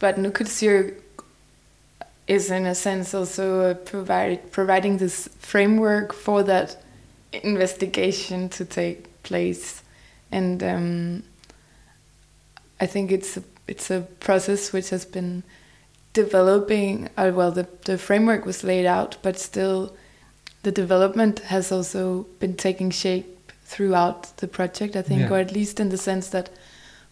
Wat 0.00 0.16
Nu 0.16 0.30
Koetsier 0.30 0.94
is 2.26 2.50
in 2.50 2.64
a 2.64 2.74
sense 2.74 3.12
also 3.12 3.74
provide, 3.74 4.50
providing 4.52 4.96
this 4.96 5.28
framework 5.38 6.14
for 6.14 6.42
that 6.44 6.82
investigation 7.32 8.48
to 8.48 8.64
take 8.64 9.22
place. 9.22 9.82
And 10.32 10.62
um, 10.62 11.22
I 12.80 12.86
think 12.86 13.12
it's 13.12 13.38
it's 13.66 13.90
a 13.90 14.02
process 14.20 14.72
which 14.72 14.90
has 14.90 15.04
been 15.04 15.42
developing. 16.12 17.08
Uh, 17.16 17.32
well, 17.34 17.50
the 17.50 17.66
the 17.84 17.98
framework 17.98 18.44
was 18.44 18.64
laid 18.64 18.86
out, 18.86 19.16
but 19.22 19.38
still, 19.38 19.94
the 20.62 20.72
development 20.72 21.40
has 21.40 21.72
also 21.72 22.26
been 22.40 22.56
taking 22.56 22.90
shape 22.90 23.52
throughout 23.64 24.36
the 24.38 24.48
project. 24.48 24.96
I 24.96 25.02
think, 25.02 25.22
yeah. 25.22 25.30
or 25.30 25.38
at 25.38 25.52
least 25.52 25.80
in 25.80 25.88
the 25.88 25.98
sense 25.98 26.28
that 26.28 26.50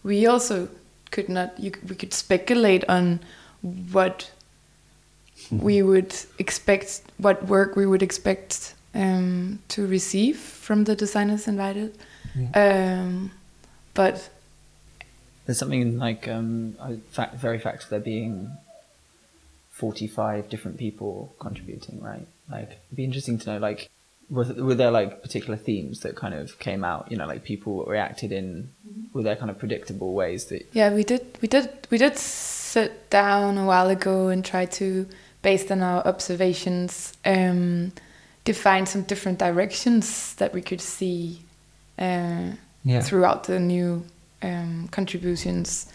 we 0.03 0.25
also 0.25 0.69
could 1.11 1.29
not. 1.29 1.59
You, 1.59 1.71
we 1.87 1.95
could 1.95 2.13
speculate 2.13 2.83
on 2.89 3.19
what 3.91 4.31
we 5.51 5.81
would 5.81 6.15
expect, 6.39 7.01
what 7.17 7.45
work 7.47 7.75
we 7.75 7.85
would 7.85 8.01
expect 8.01 8.75
um, 8.93 9.59
to 9.69 9.85
receive 9.85 10.37
from 10.37 10.85
the 10.85 10.95
designers 10.95 11.47
invited. 11.47 11.97
Yeah. 12.35 13.01
Um, 13.03 13.31
but 13.93 14.29
there's 15.45 15.57
something 15.57 15.97
like 15.97 16.27
um, 16.27 16.75
fact, 17.11 17.35
very 17.35 17.59
fact 17.59 17.83
of 17.83 17.89
there 17.89 17.99
being 17.99 18.51
45 19.71 20.49
different 20.49 20.77
people 20.77 21.33
contributing, 21.39 22.01
right? 22.01 22.27
Like, 22.49 22.69
it'd 22.69 22.95
be 22.95 23.03
interesting 23.03 23.37
to 23.39 23.49
know, 23.53 23.57
like, 23.57 23.89
were, 24.29 24.45
were 24.53 24.75
there 24.75 24.91
like 24.91 25.21
particular 25.21 25.57
themes 25.57 25.99
that 26.01 26.15
kind 26.15 26.33
of 26.33 26.57
came 26.59 26.83
out? 26.83 27.11
You 27.11 27.17
know, 27.17 27.27
like 27.27 27.43
people 27.43 27.83
reacted 27.85 28.31
in, 28.31 28.69
were 29.13 29.23
there 29.23 29.35
kind 29.35 29.49
of 29.51 29.59
predictable 29.59 30.13
ways 30.13 30.45
that? 30.45 30.65
Yeah, 30.73 30.93
we 30.93 31.03
did, 31.03 31.25
we 31.41 31.47
did, 31.47 31.69
we 31.89 31.97
did 31.97 32.17
sit 32.17 33.09
down 33.09 33.57
a 33.57 33.65
while 33.65 33.89
ago 33.89 34.29
and 34.29 34.43
try 34.45 34.65
to 34.65 35.07
based 35.41 35.71
on 35.71 35.81
our 35.81 36.01
observations, 36.07 37.11
um, 37.25 37.91
define 38.45 38.85
some 38.85 39.01
different 39.03 39.39
directions 39.39 40.35
that 40.35 40.53
we 40.53 40.61
could 40.61 40.79
see 40.79 41.41
uh, 41.99 42.51
Yeah. 42.85 43.01
throughout 43.01 43.43
the 43.43 43.59
new 43.59 44.05
um, 44.43 44.87
contributions. 44.91 45.91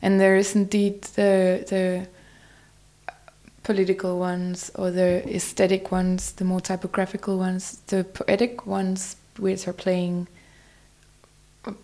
And 0.00 0.20
there 0.20 0.36
is 0.36 0.54
indeed 0.54 1.02
the 1.02 1.64
the 1.68 2.06
political 3.64 4.18
ones 4.18 4.70
or 4.76 4.90
the 4.90 5.22
aesthetic 5.34 5.92
ones, 5.92 6.32
the 6.32 6.44
more 6.44 6.60
typographical 6.60 7.36
ones, 7.36 7.82
the 7.88 8.02
poetic 8.02 8.66
ones, 8.66 9.16
which 9.36 9.68
are 9.68 9.74
playing 9.74 10.26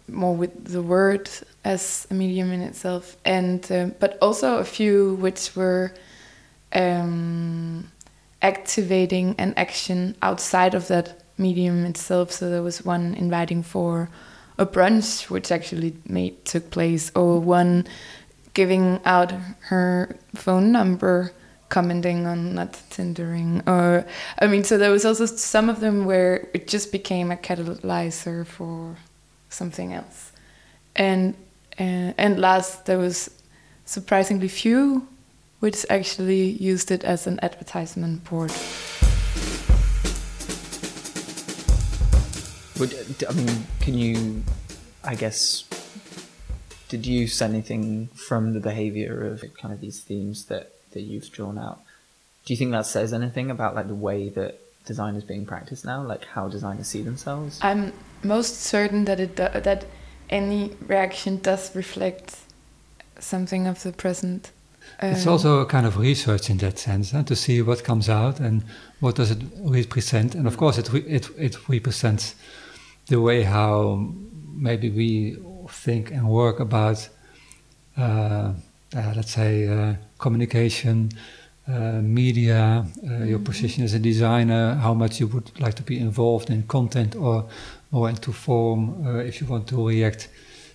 more 0.08 0.34
with 0.34 0.64
the 0.64 0.80
word 0.80 1.28
as 1.64 2.06
a 2.10 2.14
medium 2.14 2.52
in 2.52 2.62
itself, 2.62 3.16
and 3.24 3.70
um, 3.70 3.94
but 4.00 4.16
also 4.22 4.58
a 4.58 4.64
few 4.64 5.16
which 5.16 5.54
were 5.56 5.92
um, 6.72 7.90
activating 8.40 9.34
an 9.38 9.52
action 9.56 10.16
outside 10.22 10.74
of 10.74 10.88
that 10.88 11.22
medium 11.36 11.84
itself. 11.84 12.30
So 12.30 12.48
there 12.48 12.62
was 12.62 12.84
one 12.84 13.14
inviting 13.14 13.62
for 13.62 14.08
a 14.58 14.66
brunch, 14.66 15.30
which 15.30 15.50
actually 15.50 15.96
made 16.06 16.44
took 16.44 16.70
place, 16.70 17.10
or 17.14 17.40
one 17.40 17.86
giving 18.54 19.00
out 19.04 19.32
her 19.68 20.16
phone 20.34 20.70
number, 20.70 21.32
commenting 21.68 22.26
on 22.26 22.54
not 22.54 22.80
tendering, 22.90 23.62
or 23.66 24.06
I 24.38 24.46
mean, 24.46 24.64
so 24.64 24.78
there 24.78 24.90
was 24.90 25.04
also 25.04 25.26
some 25.26 25.68
of 25.68 25.80
them 25.80 26.04
where 26.04 26.48
it 26.54 26.68
just 26.68 26.92
became 26.92 27.32
a 27.32 27.36
catalyzer 27.36 28.46
for 28.46 28.96
something 29.48 29.92
else, 29.92 30.32
and 30.94 31.34
uh, 31.78 32.12
and 32.16 32.38
last 32.38 32.86
there 32.86 32.98
was 32.98 33.30
surprisingly 33.86 34.48
few 34.48 35.06
which 35.64 35.86
actually 35.88 36.50
used 36.60 36.90
it 36.90 37.02
as 37.04 37.26
an 37.26 37.40
advertisement 37.42 38.22
board. 38.24 38.52
Would 42.78 43.24
I 43.28 43.32
mean? 43.32 43.66
Can 43.80 43.94
you? 43.98 44.42
I 45.02 45.14
guess. 45.14 45.64
Deduce 46.88 47.40
anything 47.42 48.08
from 48.08 48.52
the 48.52 48.60
behaviour 48.60 49.26
of 49.26 49.42
kind 49.60 49.72
of 49.74 49.80
these 49.80 50.00
themes 50.00 50.44
that 50.46 50.72
that 50.92 51.00
you've 51.02 51.30
drawn 51.30 51.58
out? 51.58 51.80
Do 52.44 52.52
you 52.52 52.56
think 52.56 52.70
that 52.72 52.86
says 52.86 53.12
anything 53.12 53.50
about 53.50 53.74
like 53.74 53.88
the 53.88 53.94
way 53.94 54.28
that 54.30 54.60
design 54.86 55.16
is 55.16 55.24
being 55.24 55.44
practiced 55.46 55.84
now, 55.84 56.02
like 56.02 56.24
how 56.24 56.48
designers 56.48 56.88
see 56.88 57.02
themselves? 57.02 57.58
I'm 57.62 57.92
most 58.22 58.60
certain 58.62 59.04
that 59.06 59.18
it 59.20 59.36
do, 59.36 59.48
that 59.48 59.86
any 60.30 60.72
reaction 60.86 61.38
does 61.38 61.74
reflect 61.74 62.36
something 63.18 63.66
of 63.66 63.82
the 63.82 63.92
present. 63.92 64.50
It's 65.00 65.26
Um, 65.26 65.32
also 65.32 65.60
a 65.60 65.66
kind 65.66 65.86
of 65.86 65.96
research 65.96 66.50
in 66.50 66.58
that 66.58 66.78
sense, 66.78 67.10
huh, 67.12 67.22
to 67.24 67.34
see 67.34 67.62
what 67.62 67.82
comes 67.84 68.08
out 68.08 68.38
and 68.38 68.62
what 69.00 69.16
does 69.16 69.30
it 69.30 69.42
represent. 69.58 70.34
And 70.34 70.46
of 70.46 70.56
course, 70.56 70.78
it 70.78 70.92
re- 70.92 71.08
it 71.08 71.28
it 71.38 71.68
represents 71.68 72.34
the 73.08 73.20
way 73.20 73.42
how 73.42 74.08
maybe 74.54 74.90
we 74.90 75.36
think 75.68 76.10
and 76.10 76.28
work 76.28 76.60
about, 76.60 77.08
uh, 77.98 78.52
uh, 78.96 79.12
let's 79.16 79.32
say, 79.32 79.68
uh, 79.68 79.94
communication, 80.18 81.10
uh, 81.68 82.00
media, 82.02 82.84
uh, 83.08 83.24
your 83.24 83.38
position 83.38 83.84
as 83.84 83.94
a 83.94 83.98
designer, 83.98 84.74
how 84.74 84.94
much 84.94 85.20
you 85.20 85.26
would 85.28 85.50
like 85.60 85.74
to 85.74 85.82
be 85.82 85.98
involved 85.98 86.50
in 86.50 86.62
content 86.64 87.16
or 87.16 87.44
more 87.90 88.08
into 88.10 88.32
form, 88.32 89.06
uh, 89.06 89.18
if 89.18 89.40
you 89.40 89.46
want 89.46 89.66
to 89.66 89.88
react 89.88 90.28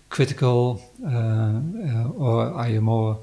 critical, 0.09 0.81
uh, 1.03 1.09
uh, 1.09 2.09
or 2.17 2.45
are 2.53 2.69
you 2.69 2.81
more 2.81 3.19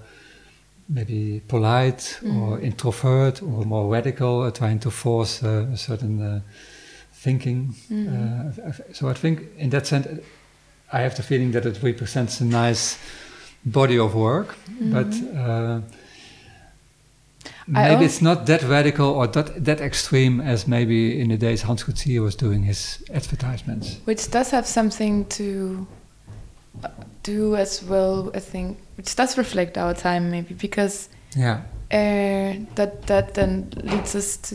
maybe 0.88 1.42
polite 1.48 2.18
or 2.22 2.58
Mhm. 2.58 2.62
introvert 2.62 3.42
or 3.42 3.64
more 3.64 3.88
radical, 3.92 4.42
uh, 4.42 4.50
trying 4.52 4.78
to 4.78 4.90
force 4.90 5.42
uh, 5.42 5.66
a 5.72 5.76
certain 5.76 6.22
uh, 6.22 6.40
thinking. 7.26 7.58
I- 7.90 8.94
so 8.98 9.02
I 9.10 9.14
think 9.22 9.40
in 9.58 9.70
that 9.70 9.86
sense, 9.86 10.06
I 10.96 10.98
have 11.06 11.14
the 11.14 11.22
feeling 11.22 11.52
that 11.52 11.64
it 11.66 11.76
represents 11.82 12.40
a 12.40 12.44
nice 12.44 12.84
body 13.64 13.98
of 13.98 14.14
work, 14.14 14.48
but 14.96 15.10
Mhm. 15.10 15.36
uh, 15.36 15.80
maybe 17.66 18.04
it's 18.04 18.20
not 18.22 18.46
that 18.46 18.62
radical 18.62 19.06
or 19.06 19.26
that 19.28 19.64
that 19.64 19.80
extreme 19.80 20.40
as 20.52 20.66
maybe 20.66 21.20
in 21.20 21.28
the 21.28 21.36
days 21.36 21.62
Hans 21.62 21.82
Koetsier 21.84 22.22
was 22.22 22.36
doing 22.36 22.64
his 22.64 22.98
advertisements. 23.12 23.86
which 24.06 24.30
does 24.30 24.50
have 24.50 24.66
something 24.66 25.24
to 25.28 25.86
uh, 26.84 26.88
do 27.22 27.56
as 27.56 27.82
well, 27.90 28.30
I 28.34 28.40
think, 28.40 28.76
which 28.96 29.16
does 29.16 29.36
reflect 29.38 29.76
our 29.78 29.94
time 29.94 30.30
maybe 30.30 30.54
because 30.54 31.08
Yeah, 31.36 31.58
uh, 31.90 32.52
that 32.74 33.06
that 33.06 33.34
then 33.34 33.66
leads 33.82 34.14
us 34.14 34.36
to 34.48 34.54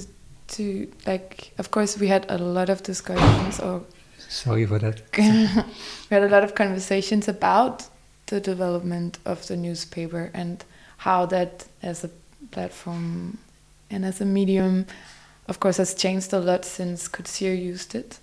to 0.51 0.91
like 1.05 1.51
of 1.57 1.71
course 1.71 1.97
we 1.97 2.07
had 2.07 2.25
a 2.29 2.37
lot 2.37 2.69
of 2.69 2.83
discussions 2.83 3.59
or 3.59 3.83
sorry 4.17 4.65
for 4.65 4.79
that. 4.79 5.01
we 5.17 6.15
had 6.15 6.23
a 6.23 6.29
lot 6.29 6.43
of 6.43 6.55
conversations 6.55 7.27
about 7.27 7.87
the 8.27 8.39
development 8.39 9.17
of 9.25 9.47
the 9.47 9.57
newspaper 9.57 10.31
and 10.33 10.63
how 10.97 11.25
that 11.25 11.65
as 11.81 12.03
a 12.03 12.09
platform 12.51 13.37
and 13.89 14.05
as 14.05 14.21
a 14.21 14.25
medium 14.25 14.85
of 15.47 15.59
course 15.59 15.77
has 15.77 15.93
changed 15.93 16.31
a 16.33 16.39
lot 16.39 16.63
since 16.63 17.07
Koetsier 17.07 17.53
used 17.53 17.95
it 17.95 18.19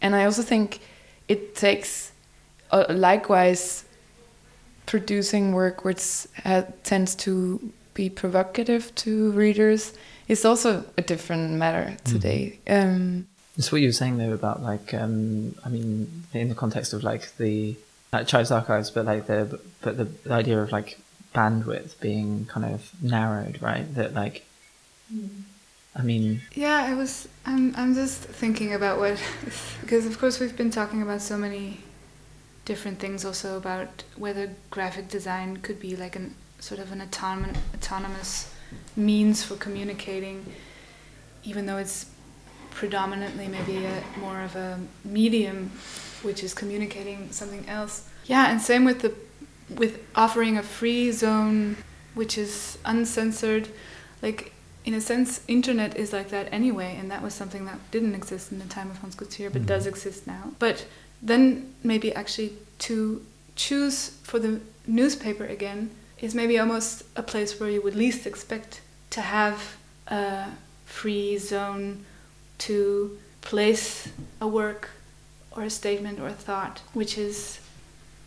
and 0.00 0.14
I 0.14 0.24
also 0.24 0.42
think 0.42 0.80
it 1.28 1.54
takes 1.54 2.12
uh, 2.70 2.84
likewise 2.88 3.84
producing 4.86 5.52
work 5.52 5.84
which 5.84 6.26
ha- 6.42 6.64
tends 6.84 7.14
to 7.16 7.72
be 7.94 8.08
provocative 8.08 8.94
to 8.94 9.30
readers 9.32 9.92
is 10.30 10.44
also 10.44 10.84
a 10.96 11.02
different 11.02 11.52
matter 11.52 11.96
today 12.04 12.58
um, 12.68 13.26
It's 13.56 13.70
what 13.72 13.80
you 13.80 13.88
were 13.88 13.92
saying 13.92 14.18
though 14.18 14.32
about 14.32 14.62
like 14.62 14.94
um, 14.94 15.54
I 15.64 15.68
mean 15.68 16.24
in 16.32 16.48
the 16.48 16.54
context 16.54 16.92
of 16.92 17.02
like 17.02 17.36
the 17.36 17.76
like 18.12 18.26
Chives 18.26 18.50
archives, 18.50 18.90
but 18.90 19.06
like 19.06 19.26
the 19.26 19.60
but 19.82 19.96
the, 19.96 20.04
the 20.04 20.32
idea 20.32 20.60
of 20.62 20.72
like 20.72 20.98
bandwidth 21.34 22.00
being 22.00 22.46
kind 22.46 22.66
of 22.74 22.90
narrowed, 23.02 23.60
right? 23.62 23.92
That 23.94 24.14
like 24.14 24.44
I 25.96 26.02
mean 26.02 26.42
Yeah, 26.54 26.86
I 26.90 26.94
was. 26.94 27.28
I'm. 27.46 27.74
I'm 27.76 27.94
just 27.94 28.18
thinking 28.18 28.74
about 28.74 28.98
what, 28.98 29.20
because 29.80 30.06
of 30.06 30.18
course 30.18 30.40
we've 30.40 30.56
been 30.56 30.70
talking 30.70 31.02
about 31.02 31.20
so 31.20 31.36
many 31.36 31.80
different 32.64 32.98
things. 32.98 33.24
Also 33.24 33.56
about 33.56 34.04
whether 34.16 34.50
graphic 34.70 35.08
design 35.08 35.58
could 35.58 35.80
be 35.80 35.96
like 35.96 36.16
an 36.16 36.34
sort 36.60 36.80
of 36.80 36.92
an 36.92 37.00
autonomous 37.00 37.56
autonomous 37.74 38.52
means 38.96 39.42
for 39.42 39.56
communicating, 39.56 40.44
even 41.44 41.66
though 41.66 41.78
it's 41.78 42.06
predominantly 42.70 43.48
maybe 43.48 43.84
a 43.84 44.02
more 44.18 44.42
of 44.42 44.56
a 44.56 44.78
medium, 45.04 45.70
which 46.22 46.42
is 46.42 46.54
communicating 46.54 47.30
something 47.32 47.68
else. 47.68 48.08
Yeah, 48.26 48.50
and 48.50 48.60
same 48.60 48.84
with 48.84 49.00
the 49.00 49.14
with 49.70 50.00
offering 50.16 50.56
a 50.58 50.62
free 50.62 51.12
zone, 51.12 51.76
which 52.14 52.36
is 52.36 52.76
uncensored, 52.84 53.68
like 54.20 54.52
in 54.84 54.94
a 54.94 55.00
sense, 55.00 55.42
internet 55.46 55.96
is 55.96 56.12
like 56.12 56.30
that 56.30 56.48
anyway, 56.52 56.96
and 56.98 57.10
that 57.10 57.22
was 57.22 57.34
something 57.34 57.66
that 57.66 57.78
didn't 57.90 58.14
exist 58.14 58.50
in 58.50 58.58
the 58.58 58.64
time 58.64 58.90
of 58.90 58.98
Hans 58.98 59.14
Koetsier, 59.14 59.52
but 59.52 59.62
Mhm. 59.62 59.66
does 59.66 59.86
exist 59.86 60.26
now. 60.26 60.52
But 60.58 60.86
then 61.22 61.72
maybe 61.84 62.12
actually 62.14 62.54
to 62.80 63.24
choose 63.54 64.12
for 64.22 64.38
the 64.38 64.60
newspaper 64.86 65.44
again 65.44 65.90
is 66.20 66.34
maybe 66.34 66.58
almost 66.58 67.02
a 67.16 67.22
place 67.22 67.58
where 67.58 67.70
you 67.70 67.82
would 67.82 67.94
least 67.94 68.26
expect 68.26 68.80
to 69.10 69.20
have 69.20 69.76
a 70.06 70.46
free 70.84 71.38
zone 71.38 72.04
to 72.58 73.18
place 73.40 74.08
a 74.40 74.46
work 74.46 74.90
or 75.56 75.64
a 75.64 75.70
statement 75.70 76.20
or 76.20 76.28
a 76.28 76.32
thought, 76.32 76.82
which 76.92 77.16
is 77.16 77.60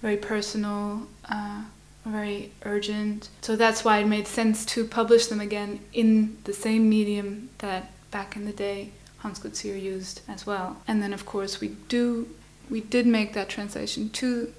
very 0.01 0.17
personal, 0.17 1.07
uh, 1.29 1.61
very 2.05 2.51
urgent. 2.63 3.29
So 3.41 3.55
that's 3.55 3.85
why 3.85 3.99
it 3.99 4.07
made 4.07 4.27
sense 4.27 4.65
to 4.67 4.85
publish 4.85 5.27
them 5.27 5.39
again 5.39 5.79
in 5.93 6.37
the 6.43 6.53
same 6.53 6.89
medium 6.89 7.49
that 7.59 7.91
back 8.11 8.35
in 8.35 8.45
the 8.45 8.51
day 8.51 8.91
Hans 9.19 9.39
Koetsier 9.39 9.81
used 9.81 10.21
as 10.27 10.45
well. 10.45 10.77
And 10.87 11.01
then 11.01 11.13
of 11.13 11.25
course 11.25 11.61
we 11.61 11.69
do 11.87 12.27
we 12.69 12.81
did 12.81 13.05
make 13.05 13.33
that 13.33 13.49
translation 13.49 14.09
to 14.09 14.53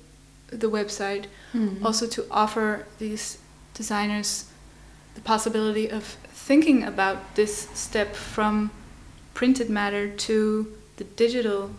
the 0.57 0.71
website 0.71 1.27
hmm. 1.53 1.85
also 1.85 2.07
to 2.07 2.27
offer 2.31 2.87
these 2.99 3.39
designers 3.75 4.51
the 5.15 5.21
possibility 5.21 5.89
of 5.91 6.05
thinking 6.05 6.83
about 6.83 7.35
this 7.35 7.69
step 7.71 8.15
from 8.15 8.71
printed 9.33 9.71
matter 9.71 10.09
to 10.09 10.73
the 10.97 11.05
digital 11.05 11.71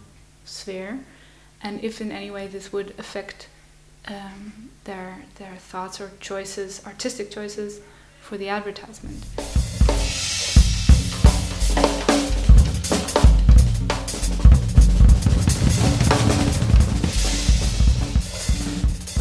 sphere 0.46 1.00
and 1.62 1.84
if 1.84 2.02
in 2.02 2.12
any 2.12 2.30
way 2.30 2.48
this 2.48 2.72
would 2.72 2.94
affect 2.98 3.48
um, 4.08 4.70
their 4.84 5.18
their 5.36 5.56
thoughts 5.56 6.00
or 6.00 6.12
choices 6.20 6.86
artistic 6.86 7.32
choices 7.32 7.80
for 8.22 8.38
the 8.38 8.50
advertisement 8.50 9.65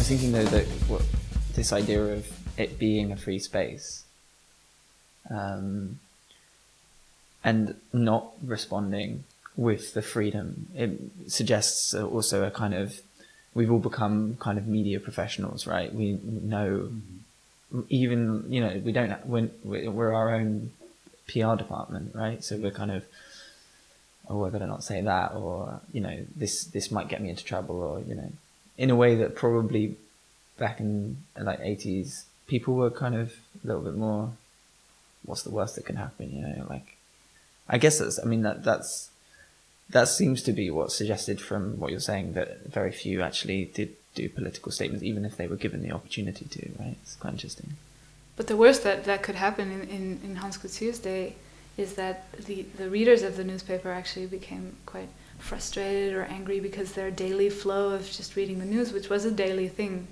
was 0.09 0.21
thinking 0.21 0.33
though 0.33 0.45
that 0.45 0.65
what, 0.87 1.01
this 1.55 1.73
idea 1.73 2.03
of 2.13 2.27
it 2.57 2.77
being 2.77 3.11
a 3.11 3.17
free 3.17 3.39
space, 3.39 4.03
um, 5.31 5.99
and 7.43 7.75
not 7.91 8.33
responding 8.43 9.23
with 9.55 9.93
the 9.95 10.01
freedom. 10.03 10.67
It 10.75 10.99
suggests 11.27 11.93
also 11.95 12.43
a 12.43 12.51
kind 12.51 12.75
of 12.75 13.01
we've 13.55 13.71
all 13.71 13.79
become 13.79 14.37
kind 14.39 14.59
of 14.59 14.67
media 14.67 14.99
professionals, 14.99 15.65
right? 15.65 15.93
We 15.93 16.19
know 16.23 16.91
even 17.89 18.45
you 18.47 18.61
know 18.61 18.81
we 18.85 18.91
don't 18.91 19.25
we're, 19.25 19.49
we're 19.63 20.13
our 20.13 20.35
own 20.35 20.71
PR 21.27 21.55
department, 21.55 22.13
right? 22.13 22.43
So 22.43 22.57
we're 22.57 22.69
kind 22.69 22.91
of 22.91 23.05
oh 24.29 24.45
I 24.45 24.49
better 24.49 24.67
not 24.67 24.83
say 24.83 25.01
that 25.01 25.33
or 25.33 25.81
you 25.91 26.01
know 26.01 26.25
this 26.35 26.65
this 26.65 26.91
might 26.91 27.07
get 27.07 27.23
me 27.23 27.29
into 27.31 27.43
trouble 27.43 27.81
or 27.81 28.01
you 28.01 28.13
know 28.13 28.31
in 28.77 28.89
a 28.89 28.95
way 28.95 29.15
that 29.15 29.35
probably 29.35 29.95
back 30.57 30.79
in 30.79 31.17
like 31.39 31.59
80s 31.59 32.23
people 32.47 32.75
were 32.75 32.91
kind 32.91 33.15
of 33.15 33.33
a 33.63 33.67
little 33.67 33.81
bit 33.81 33.95
more 33.95 34.31
what's 35.25 35.43
the 35.43 35.51
worst 35.51 35.75
that 35.75 35.85
can 35.85 35.95
happen 35.95 36.31
you 36.31 36.41
know? 36.41 36.65
Like 36.69 36.97
i 37.67 37.77
guess 37.77 37.99
that's 37.99 38.19
i 38.19 38.25
mean 38.25 38.43
that 38.43 38.63
that's 38.63 39.09
that 39.89 40.07
seems 40.07 40.41
to 40.43 40.51
be 40.51 40.69
what's 40.71 40.95
suggested 40.95 41.39
from 41.39 41.79
what 41.79 41.91
you're 41.91 41.99
saying 41.99 42.33
that 42.33 42.65
very 42.65 42.91
few 42.91 43.21
actually 43.21 43.65
did 43.65 43.95
do 44.15 44.29
political 44.29 44.71
statements 44.71 45.03
even 45.03 45.25
if 45.25 45.37
they 45.37 45.47
were 45.47 45.55
given 45.55 45.83
the 45.83 45.91
opportunity 45.91 46.45
to 46.45 46.71
right? 46.79 46.95
It's 47.03 47.15
quite 47.15 47.33
interesting. 47.33 47.73
But 48.35 48.47
the 48.47 48.57
worst 48.57 48.83
that 48.83 49.03
that 49.05 49.21
could 49.23 49.35
happen 49.35 49.71
in 49.71 49.81
in, 49.89 50.19
in 50.23 50.35
hans 50.37 50.57
Koetsier's 50.57 50.99
day 50.99 51.35
is 51.77 51.93
that 51.95 52.31
the 52.45 52.63
the 52.77 52.89
readers 52.89 53.21
of 53.21 53.37
the 53.37 53.43
newspaper 53.43 53.91
actually 53.91 54.25
became 54.25 54.77
quite 54.85 55.09
frustrated 55.39 56.13
or 56.13 56.23
angry 56.23 56.59
because 56.59 56.93
their 56.93 57.11
daily 57.11 57.49
flow 57.49 57.91
of 57.91 58.09
just 58.09 58.35
reading 58.35 58.59
the 58.59 58.65
news 58.65 58.91
which 58.91 59.09
was 59.09 59.25
a 59.25 59.31
daily 59.31 59.67
thing 59.67 60.07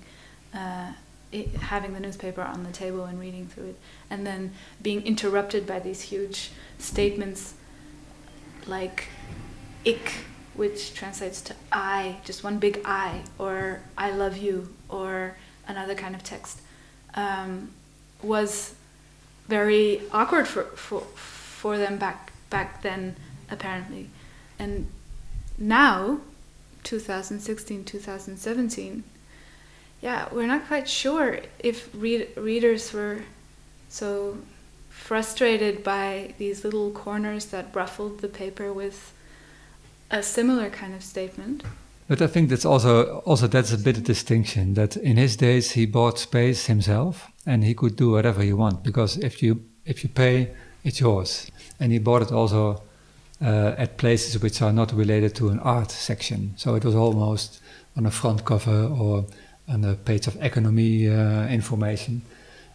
uh, 0.54 0.92
it, 1.34 1.48
having 1.56 1.92
the 1.92 2.00
newspaper 2.00 2.42
on 2.42 2.62
the 2.62 2.70
table 2.70 3.04
and 3.04 3.18
reading 3.18 3.46
through 3.46 3.66
it, 3.70 3.78
and 4.08 4.26
then 4.26 4.52
being 4.80 5.04
interrupted 5.04 5.66
by 5.66 5.80
these 5.80 6.00
huge 6.02 6.52
statements 6.78 7.54
like 8.66 9.08
"ik," 9.84 10.12
which 10.54 10.94
translates 10.94 11.40
to 11.42 11.54
"I," 11.72 12.18
just 12.24 12.44
one 12.44 12.58
big 12.58 12.80
"I," 12.84 13.22
or 13.36 13.80
"I 13.98 14.12
love 14.12 14.36
you," 14.36 14.72
or 14.88 15.36
another 15.66 15.94
kind 15.94 16.14
of 16.14 16.22
text, 16.22 16.60
um, 17.14 17.72
was 18.22 18.74
very 19.48 20.02
awkward 20.12 20.46
for, 20.46 20.64
for 20.76 21.00
for 21.00 21.78
them 21.78 21.98
back 21.98 22.32
back 22.48 22.82
then, 22.82 23.16
apparently, 23.50 24.08
and 24.58 24.86
now, 25.58 26.20
2016, 26.82 27.84
2017 27.84 29.04
yeah, 30.04 30.28
we're 30.30 30.46
not 30.46 30.66
quite 30.66 30.86
sure 30.86 31.38
if 31.60 31.88
read 31.94 32.28
readers 32.36 32.92
were 32.92 33.20
so 33.88 34.36
frustrated 34.90 35.82
by 35.82 36.34
these 36.36 36.62
little 36.62 36.90
corners 36.90 37.46
that 37.46 37.74
ruffled 37.74 38.20
the 38.20 38.28
paper 38.28 38.70
with 38.70 39.14
a 40.10 40.22
similar 40.22 40.68
kind 40.68 40.94
of 40.94 41.02
statement. 41.02 41.62
But 42.06 42.20
I 42.20 42.26
think 42.26 42.50
that's 42.50 42.66
also 42.66 43.20
also 43.20 43.46
that's 43.46 43.72
a 43.72 43.78
bit 43.78 43.96
of 43.96 44.04
distinction 44.04 44.74
that 44.74 44.94
in 44.98 45.16
his 45.16 45.36
days 45.36 45.70
he 45.70 45.86
bought 45.86 46.18
space 46.18 46.66
himself 46.66 47.32
and 47.46 47.64
he 47.64 47.72
could 47.72 47.96
do 47.96 48.10
whatever 48.10 48.42
he 48.42 48.52
want 48.52 48.82
because 48.82 49.16
if 49.16 49.42
you 49.42 49.64
if 49.86 50.04
you 50.04 50.10
pay 50.10 50.50
it's 50.84 51.00
yours 51.00 51.50
and 51.80 51.92
he 51.92 51.98
bought 51.98 52.20
it 52.20 52.30
also 52.30 52.82
uh, 53.44 53.74
at 53.78 53.98
places 53.98 54.42
which 54.42 54.62
are 54.62 54.72
not 54.72 54.92
related 54.92 55.34
to 55.34 55.50
an 55.50 55.58
art 55.60 55.90
section 55.90 56.54
so 56.56 56.74
it 56.74 56.84
was 56.84 56.94
almost 56.94 57.60
on 57.96 58.06
a 58.06 58.10
front 58.10 58.44
cover 58.44 58.86
or 58.86 59.26
on 59.68 59.84
a 59.84 59.94
page 59.94 60.26
of 60.26 60.36
economy 60.42 61.08
uh, 61.08 61.46
information. 61.48 62.22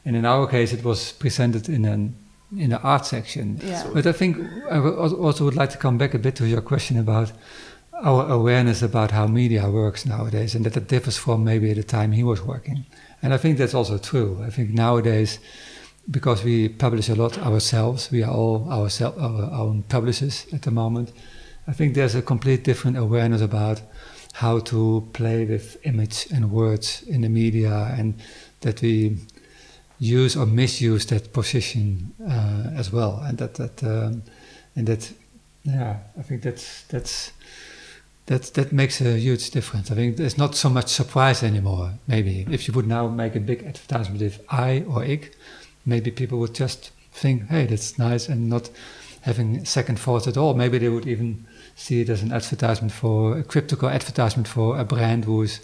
And 0.06 0.16
in 0.16 0.26
our 0.26 0.48
case, 0.48 0.74
it 0.74 0.84
was 0.84 1.12
presented 1.12 1.70
in 1.70 1.86
an 1.86 2.16
in 2.58 2.72
the 2.72 2.82
art 2.82 3.06
section. 3.06 3.60
Yeah. 3.62 3.88
But 3.94 4.08
I 4.08 4.12
think 4.12 4.38
I 4.72 4.80
also 4.80 5.44
would 5.46 5.56
like 5.56 5.70
to 5.70 5.78
come 5.78 6.00
back 6.00 6.16
a 6.16 6.20
bit 6.20 6.36
to 6.38 6.48
your 6.48 6.62
question 6.62 6.98
about 6.98 7.32
our 8.02 8.28
awareness 8.28 8.82
about 8.82 9.12
how 9.12 9.28
media 9.28 9.70
works 9.70 10.06
nowadays, 10.06 10.56
and 10.56 10.66
that 10.66 10.76
it 10.76 10.88
differs 10.88 11.18
from 11.18 11.44
maybe 11.44 11.74
the 11.74 11.84
time 11.84 12.12
he 12.12 12.24
was 12.24 12.42
working. 12.42 12.86
And 13.22 13.34
I 13.34 13.38
think 13.38 13.58
that's 13.58 13.76
also 13.76 13.98
true. 13.98 14.42
I 14.48 14.50
think 14.50 14.70
nowadays, 14.70 15.40
because 16.10 16.44
we 16.44 16.70
publish 16.70 17.10
a 17.10 17.16
lot 17.16 17.38
ourselves, 17.38 18.10
we 18.12 18.24
are 18.24 18.34
all 18.34 18.68
ourselves 18.72 19.18
our 19.20 19.52
own 19.52 19.84
publishers 19.84 20.46
at 20.54 20.64
the 20.64 20.72
moment. 20.72 21.12
I 21.68 21.74
think 21.74 21.94
there's 21.94 22.16
a 22.16 22.22
complete 22.22 22.64
different 22.64 22.98
awareness 22.98 23.42
about 23.42 23.82
how 24.34 24.60
to 24.60 25.08
play 25.14 25.46
with 25.46 25.78
image 25.84 26.28
and 26.32 26.52
words 26.52 27.04
in 27.04 27.22
the 27.22 27.30
media 27.30 27.94
and 27.98 28.16
that 28.62 28.82
we 28.82 29.18
use 30.00 30.36
or 30.36 30.46
misuse 30.46 31.06
that 31.08 31.34
position 31.34 32.14
uh, 32.28 32.72
as 32.76 32.92
well 32.92 33.22
and 33.26 33.38
that 33.38 33.56
that 33.56 33.84
um, 33.84 34.24
and 34.76 34.88
that 34.88 35.12
yeah 35.64 35.98
I 36.18 36.22
think 36.22 36.42
that's 36.42 36.84
that's 36.84 37.32
that 38.28 38.54
that 38.54 38.72
makes 38.72 39.02
a 39.02 39.18
huge 39.18 39.50
difference. 39.50 39.92
I 39.92 39.96
think 39.96 40.18
there's 40.18 40.38
not 40.38 40.56
so 40.56 40.70
much 40.70 40.88
surprise 40.88 41.44
anymore. 41.44 41.94
Maybe 42.08 42.46
if 42.50 42.68
you 42.68 42.74
would 42.76 42.88
now 42.88 43.08
make 43.08 43.36
a 43.36 43.40
big 43.40 43.64
advertisement 43.64 44.22
with 44.22 44.40
I 44.50 44.86
or 44.88 45.04
ik, 45.04 45.36
maybe 45.90 46.12
people 46.12 46.40
would 46.40 46.56
just 46.56 46.92
think, 47.12 47.48
"Hey, 47.50 47.66
that's 47.66 47.98
nice," 47.98 48.30
and 48.30 48.50
not 48.50 48.70
having 49.22 49.66
second 49.66 50.00
thoughts 50.00 50.28
at 50.28 50.38
all. 50.38 50.54
Maybe 50.54 50.78
they 50.78 50.90
would 50.90 51.08
even 51.08 51.46
see 51.76 52.02
it 52.02 52.10
as 52.10 52.22
an 52.22 52.32
advertisement 52.32 52.94
for 52.94 53.40
a 53.40 53.44
cryptical 53.44 53.90
advertisement 53.90 54.48
for 54.48 54.78
a 54.80 54.86
brand 54.86 55.26
who 55.26 55.42
is 55.42 55.60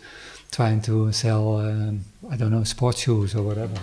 trying 0.51 0.81
to 0.81 1.11
sell, 1.11 1.57
um, 1.57 2.01
I 2.29 2.35
don't 2.35 2.51
know, 2.51 2.63
sports 2.63 3.01
shoes 3.01 3.35
or 3.35 3.43
whatever. 3.43 3.75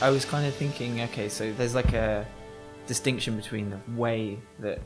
I 0.00 0.10
was 0.10 0.24
kind 0.24 0.46
of 0.46 0.54
thinking, 0.54 1.00
okay, 1.02 1.28
so 1.28 1.52
there's 1.54 1.74
like 1.74 1.94
a 1.94 2.26
distinction 2.86 3.36
between 3.36 3.70
the 3.70 3.80
way 3.96 4.38
that 4.58 4.78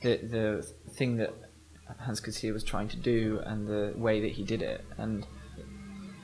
the 0.00 0.16
the 0.16 0.66
thing 0.92 1.16
that 1.16 1.34
Hans 1.98 2.20
Koetsier 2.20 2.52
was 2.52 2.64
trying 2.64 2.88
to 2.88 2.96
do 2.96 3.40
and 3.44 3.66
the 3.66 3.92
way 3.96 4.20
that 4.20 4.32
he 4.32 4.42
did 4.42 4.62
it, 4.62 4.84
and 4.98 5.26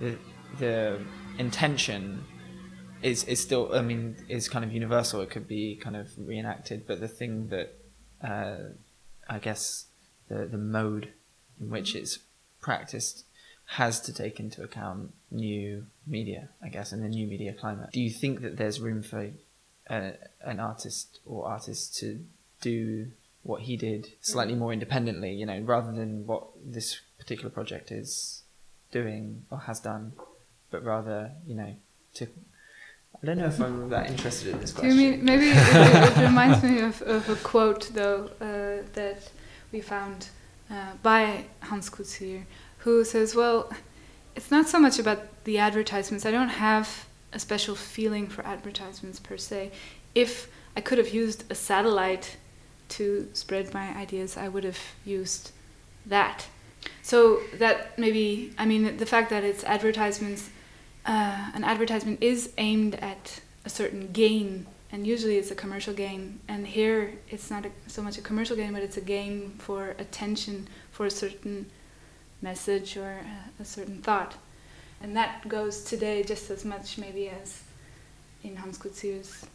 the 0.01 0.17
the 0.59 1.01
intention 1.39 2.25
is 3.03 3.25
is 3.25 3.41
still 3.41 3.75
I 3.75 3.83
mean 3.83 4.17
is 4.29 4.49
kind 4.49 4.65
of 4.65 4.73
universal. 4.73 5.21
It 5.21 5.31
could 5.31 5.49
be 5.49 5.77
kind 5.77 5.97
of 5.97 6.09
reenacted, 6.19 6.87
but 6.87 7.01
the 7.01 7.09
thing 7.09 7.49
that 7.49 7.75
uh, 8.23 8.73
I 9.29 9.39
guess 9.39 9.87
the 10.29 10.47
the 10.47 10.59
mode 10.59 11.13
in 11.61 11.71
which 11.71 11.95
it's 11.95 12.19
practiced 12.61 13.25
has 13.77 14.01
to 14.01 14.13
take 14.13 14.41
into 14.41 14.63
account 14.63 15.15
new 15.31 15.87
media, 16.07 16.49
I 16.61 16.69
guess, 16.69 16.91
and 16.91 17.05
the 17.05 17.09
new 17.09 17.27
media 17.27 17.53
climate. 17.53 17.91
Do 17.93 18.01
you 18.01 18.11
think 18.11 18.41
that 18.41 18.57
there's 18.57 18.81
room 18.81 19.03
for 19.03 19.31
uh, 19.89 20.11
an 20.43 20.59
artist 20.59 21.21
or 21.25 21.47
artists 21.47 22.01
to 22.01 22.25
do 22.61 23.13
what 23.43 23.63
he 23.63 23.77
did 23.77 24.09
slightly 24.21 24.55
more 24.55 24.73
independently, 24.73 25.33
you 25.33 25.47
know, 25.47 25.61
rather 25.61 25.93
than 25.93 26.27
what 26.27 26.49
this 26.65 27.01
particular 27.19 27.51
project 27.51 27.91
is 27.91 28.43
doing 28.91 29.45
or 29.51 29.61
has 29.61 29.81
done, 29.81 30.13
but 30.71 30.85
rather, 30.85 31.33
you 31.47 31.55
know, 31.55 31.75
to 32.15 32.29
I 33.23 33.27
don't 33.27 33.39
know 33.39 33.47
if 33.47 33.61
I'm 33.61 33.91
that 33.91 34.09
interested 34.09 34.55
in 34.55 34.61
this 34.61 34.73
question. 34.73 34.97
Mean, 34.97 35.25
maybe 35.25 35.51
it, 35.51 35.57
it, 35.57 36.23
reminds 36.23 36.63
me 36.63 36.81
of, 36.81 37.03
of, 37.03 37.29
a 37.29 37.37
quote, 37.37 37.91
though, 37.93 38.31
uh, 38.41 38.87
that 38.95 39.31
we 39.73 39.83
found 39.83 40.29
uh, 40.71 40.93
by 41.03 41.45
Hans 41.61 41.91
Koetsier, 41.91 42.45
who 42.79 43.05
says, 43.05 43.35
Well, 43.35 43.71
it's 44.37 44.51
not 44.51 44.69
so 44.69 44.79
much 44.79 44.99
about 44.99 45.45
the 45.45 45.59
advertisements. 45.59 46.25
I 46.25 46.31
don't 46.31 46.49
have 46.49 47.07
a 47.33 47.39
special 47.39 47.75
feeling 47.75 48.27
for 48.27 48.45
advertisements 48.47 49.21
per 49.21 49.37
se. 49.37 49.73
If 50.15 50.51
I 50.75 50.81
could 50.81 50.97
have 50.97 51.13
used 51.13 51.45
a 51.51 51.55
satellite 51.55 52.39
to 52.91 53.29
spread 53.33 53.75
my 53.75 53.97
ideas, 53.97 54.37
I 54.37 54.49
would 54.49 54.65
have 54.65 54.79
used 55.05 55.53
that. 56.07 56.47
So 57.03 57.41
that 57.55 57.99
maybe, 57.99 58.53
I 58.59 58.67
mean, 58.67 58.97
the 58.97 59.07
fact 59.07 59.31
that 59.31 59.45
it's 59.45 59.65
advertisements 59.65 60.51
uh, 61.07 61.51
an 61.55 61.65
advertisement 61.65 62.23
is 62.23 62.53
aimed 62.59 62.95
at 62.97 63.41
a 63.65 63.71
certain 63.71 64.13
gain, 64.13 64.67
and 64.93 65.07
usually 65.07 65.37
it's 65.37 65.51
a 65.51 65.55
commercial 65.55 65.95
gain. 65.95 66.41
And 66.49 66.67
here 66.67 67.15
it's 67.29 67.51
not 67.51 67.67
a, 67.67 67.71
so 67.87 68.03
much 68.03 68.19
a 68.19 68.21
commercial 68.21 68.57
gain, 68.57 68.73
but 68.73 68.83
it's 68.83 68.97
a 68.97 69.01
gain 69.01 69.55
for 69.59 69.95
attention 69.99 70.69
for 70.91 71.07
a 71.07 71.11
certain 71.11 71.67
message 72.43 72.97
or 72.97 73.21
a, 73.59 73.63
a 73.63 73.65
certain 73.65 74.03
thought. 74.03 74.37
And 75.03 75.17
that 75.17 75.49
goes 75.49 75.83
today 75.85 76.23
just 76.23 76.51
as 76.51 76.65
much, 76.65 76.99
maybe, 76.99 77.31
as 77.31 77.63
in 78.43 78.57
Hans 78.57 78.79
Koetsier's 78.79 79.47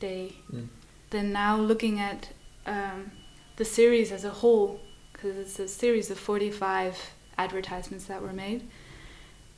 day. 0.00 0.32
Mm. 0.52 0.68
Then 1.10 1.32
now 1.32 1.56
looking 1.56 2.00
at 2.00 2.30
um, 2.68 3.10
the 3.56 3.64
series 3.64 4.12
as 4.12 4.24
a 4.24 4.30
whole, 4.30 4.80
because 5.12 5.36
it's 5.36 5.58
a 5.58 5.68
series 5.68 6.10
of 6.10 6.18
45 6.18 6.96
advertisements 7.36 8.04
that 8.06 8.22
were 8.22 8.32
made, 8.32 8.68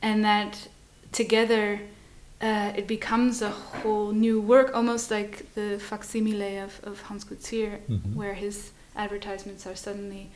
and 0.01 0.25
that 0.25 0.69
together 1.13 1.81
uh, 2.41 2.73
it 2.77 2.87
becomes 2.87 3.43
a 3.43 3.51
whole 3.51 4.13
new 4.13 4.41
work, 4.41 4.75
almost 4.75 5.11
like 5.11 5.53
the 5.55 5.79
facsimile 5.79 6.59
of, 6.59 6.81
of 6.85 7.03
Hans 7.03 7.25
Koetsier, 7.25 7.81
mm-hmm. 7.89 8.15
where 8.15 8.35
his 8.35 8.73
advertisements 8.97 9.67
are 9.67 9.77
suddenly 9.77 10.31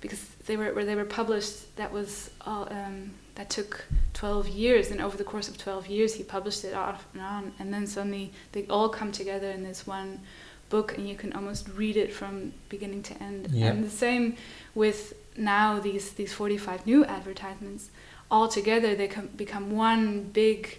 because 0.00 0.24
they 0.46 0.56
were 0.56 0.72
where 0.74 0.84
they 0.84 0.94
were 0.94 1.04
published. 1.04 1.74
That 1.76 1.92
was 1.92 2.30
all. 2.42 2.68
Um, 2.70 3.14
that 3.38 3.50
took 3.50 3.84
12 4.14 4.48
years, 4.48 4.90
and 4.90 5.00
over 5.00 5.16
the 5.16 5.22
course 5.22 5.48
of 5.48 5.56
12 5.56 5.86
years, 5.86 6.14
he 6.14 6.24
published 6.24 6.64
it 6.64 6.74
off 6.74 7.06
and 7.12 7.22
on, 7.22 7.52
and 7.60 7.72
then 7.72 7.86
suddenly 7.86 8.32
they 8.50 8.66
all 8.66 8.88
come 8.88 9.12
together 9.12 9.48
in 9.48 9.62
this 9.62 9.86
one 9.86 10.20
book, 10.68 10.96
and 10.96 11.08
you 11.08 11.16
can 11.16 11.32
almost 11.32 11.68
read 11.68 11.96
it 11.96 12.12
from 12.12 12.52
beginning 12.68 13.02
to 13.04 13.22
end. 13.22 13.48
Yeah. 13.50 13.66
And 13.68 13.84
the 13.84 13.90
same 13.90 14.36
with 14.74 15.14
now 15.36 15.78
these 15.78 16.10
these 16.10 16.32
45 16.32 16.86
new 16.86 17.04
advertisements. 17.04 17.90
All 18.30 18.48
together, 18.48 18.94
they 18.94 19.08
com- 19.08 19.30
become 19.36 19.70
one 19.70 20.24
big 20.24 20.78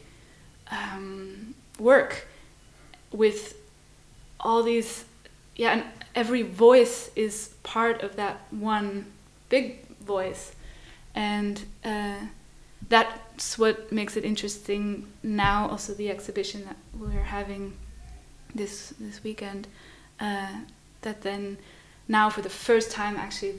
um, 0.70 1.56
work 1.80 2.28
with 3.12 3.56
all 4.40 4.64
these 4.64 5.06
yeah 5.56 5.74
and 5.74 5.84
every 6.16 6.42
voice 6.42 7.12
is 7.16 7.50
part 7.64 8.02
of 8.02 8.16
that 8.16 8.40
one 8.52 9.06
big 9.50 9.86
voice 9.98 10.54
and 11.16 11.66
uh, 11.84 12.16
that's 12.88 13.58
what 13.58 13.92
makes 13.92 14.16
it 14.16 14.24
interesting 14.24 15.08
now 15.24 15.68
also 15.68 15.94
the 15.94 16.10
exhibition 16.10 16.64
that 16.66 16.78
we're 16.98 17.24
having 17.24 17.76
this 18.54 18.94
this 19.00 19.24
weekend 19.24 19.68
uh, 20.20 20.54
that 21.02 21.22
then 21.22 21.58
now 22.08 22.30
for 22.30 22.42
the 22.42 22.50
first 22.50 22.92
time 22.92 23.16
actually 23.16 23.56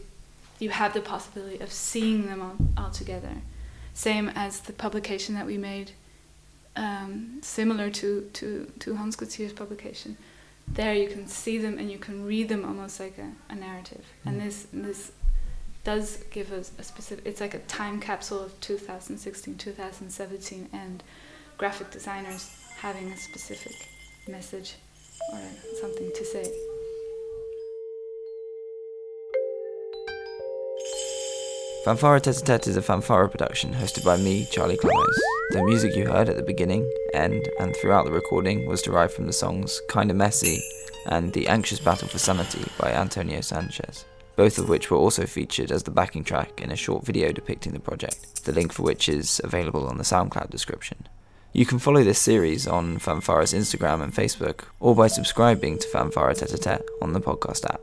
you 0.58 0.70
have 0.70 0.92
the 0.92 1.00
possibility 1.00 1.58
of 1.60 1.72
seeing 1.72 2.26
them 2.26 2.42
all, 2.42 2.56
all 2.84 2.90
together 2.90 3.36
same 3.94 4.28
as 4.34 4.60
the 4.60 4.72
publication 4.72 5.34
that 5.34 5.46
we 5.46 5.58
made 5.58 5.92
um, 6.76 7.38
similar 7.42 7.90
to, 7.90 8.28
to, 8.32 8.70
to 8.78 8.94
Hans 8.96 9.16
Koetsier's 9.16 9.52
publication. 9.52 10.16
There 10.68 10.94
you 10.94 11.08
can 11.08 11.26
see 11.26 11.58
them 11.58 11.78
and 11.78 11.90
you 11.90 11.98
can 11.98 12.24
read 12.24 12.48
them 12.48 12.64
almost 12.64 13.00
like 13.00 13.18
a, 13.18 13.32
a 13.52 13.56
narrative. 13.56 14.04
And 14.24 14.40
Mm. 14.40 14.44
this 14.44 14.66
this 14.72 15.12
does 15.82 16.18
give 16.30 16.52
us 16.52 16.72
a 16.78 16.82
specific. 16.82 17.26
It's 17.26 17.40
like 17.40 17.54
a 17.54 17.58
time 17.60 18.00
capsule 18.00 18.40
of 18.40 18.58
2016, 18.60 19.56
2017, 19.56 20.68
and 20.72 21.02
graphic 21.58 21.90
designers 21.90 22.50
having 22.76 23.10
a 23.10 23.16
specific 23.16 23.74
message 24.30 24.76
or 25.32 25.40
something 25.80 26.10
to 26.14 26.24
say. 26.24 26.44
fanfare 31.84 32.20
Tete 32.20 32.44
Tete 32.44 32.68
is 32.68 32.76
a 32.76 32.82
fanfare 32.82 33.26
production 33.28 33.72
hosted 33.72 34.04
by 34.04 34.16
me, 34.16 34.46
Charlie 34.52 34.76
Clemoes. 34.76 35.18
The 35.50 35.64
music 35.64 35.96
you 35.96 36.06
heard 36.06 36.28
at 36.28 36.36
the 36.36 36.42
beginning, 36.42 36.88
end, 37.14 37.48
and 37.58 37.74
throughout 37.74 38.04
the 38.04 38.12
recording 38.12 38.66
was 38.66 38.82
derived 38.82 39.14
from 39.14 39.26
the 39.26 39.32
songs 39.32 39.80
Kinda 39.90 40.14
Messy 40.14 40.62
and 41.06 41.32
The 41.32 41.48
Anxious 41.48 41.80
Battle 41.80 42.06
for 42.06 42.18
Sanity 42.18 42.64
by 42.78 42.92
Antonio 42.92 43.40
Sanchez, 43.40 44.04
both 44.36 44.58
of 44.58 44.68
which 44.68 44.90
were 44.90 44.98
also 44.98 45.24
featured 45.26 45.72
as 45.72 45.82
the 45.82 45.90
backing 45.90 46.22
track 46.22 46.60
in 46.60 46.70
a 46.70 46.76
short 46.76 47.04
video 47.04 47.32
depicting 47.32 47.72
the 47.72 47.80
project, 47.80 48.44
the 48.44 48.52
link 48.52 48.72
for 48.72 48.82
which 48.82 49.08
is 49.08 49.40
available 49.42 49.88
on 49.88 49.96
the 49.96 50.04
SoundCloud 50.04 50.50
description. 50.50 51.08
You 51.52 51.66
can 51.66 51.80
follow 51.80 52.04
this 52.04 52.20
series 52.20 52.68
on 52.68 52.98
fanfare's 53.00 53.52
Instagram 53.52 54.02
and 54.02 54.14
Facebook, 54.14 54.66
or 54.78 54.94
by 54.94 55.08
subscribing 55.08 55.78
to 55.78 55.88
fanfare 55.88 56.32
Tete 56.32 56.60
Tete 56.60 56.88
on 57.02 57.12
the 57.12 57.20
podcast 57.20 57.64
app. 57.64 57.80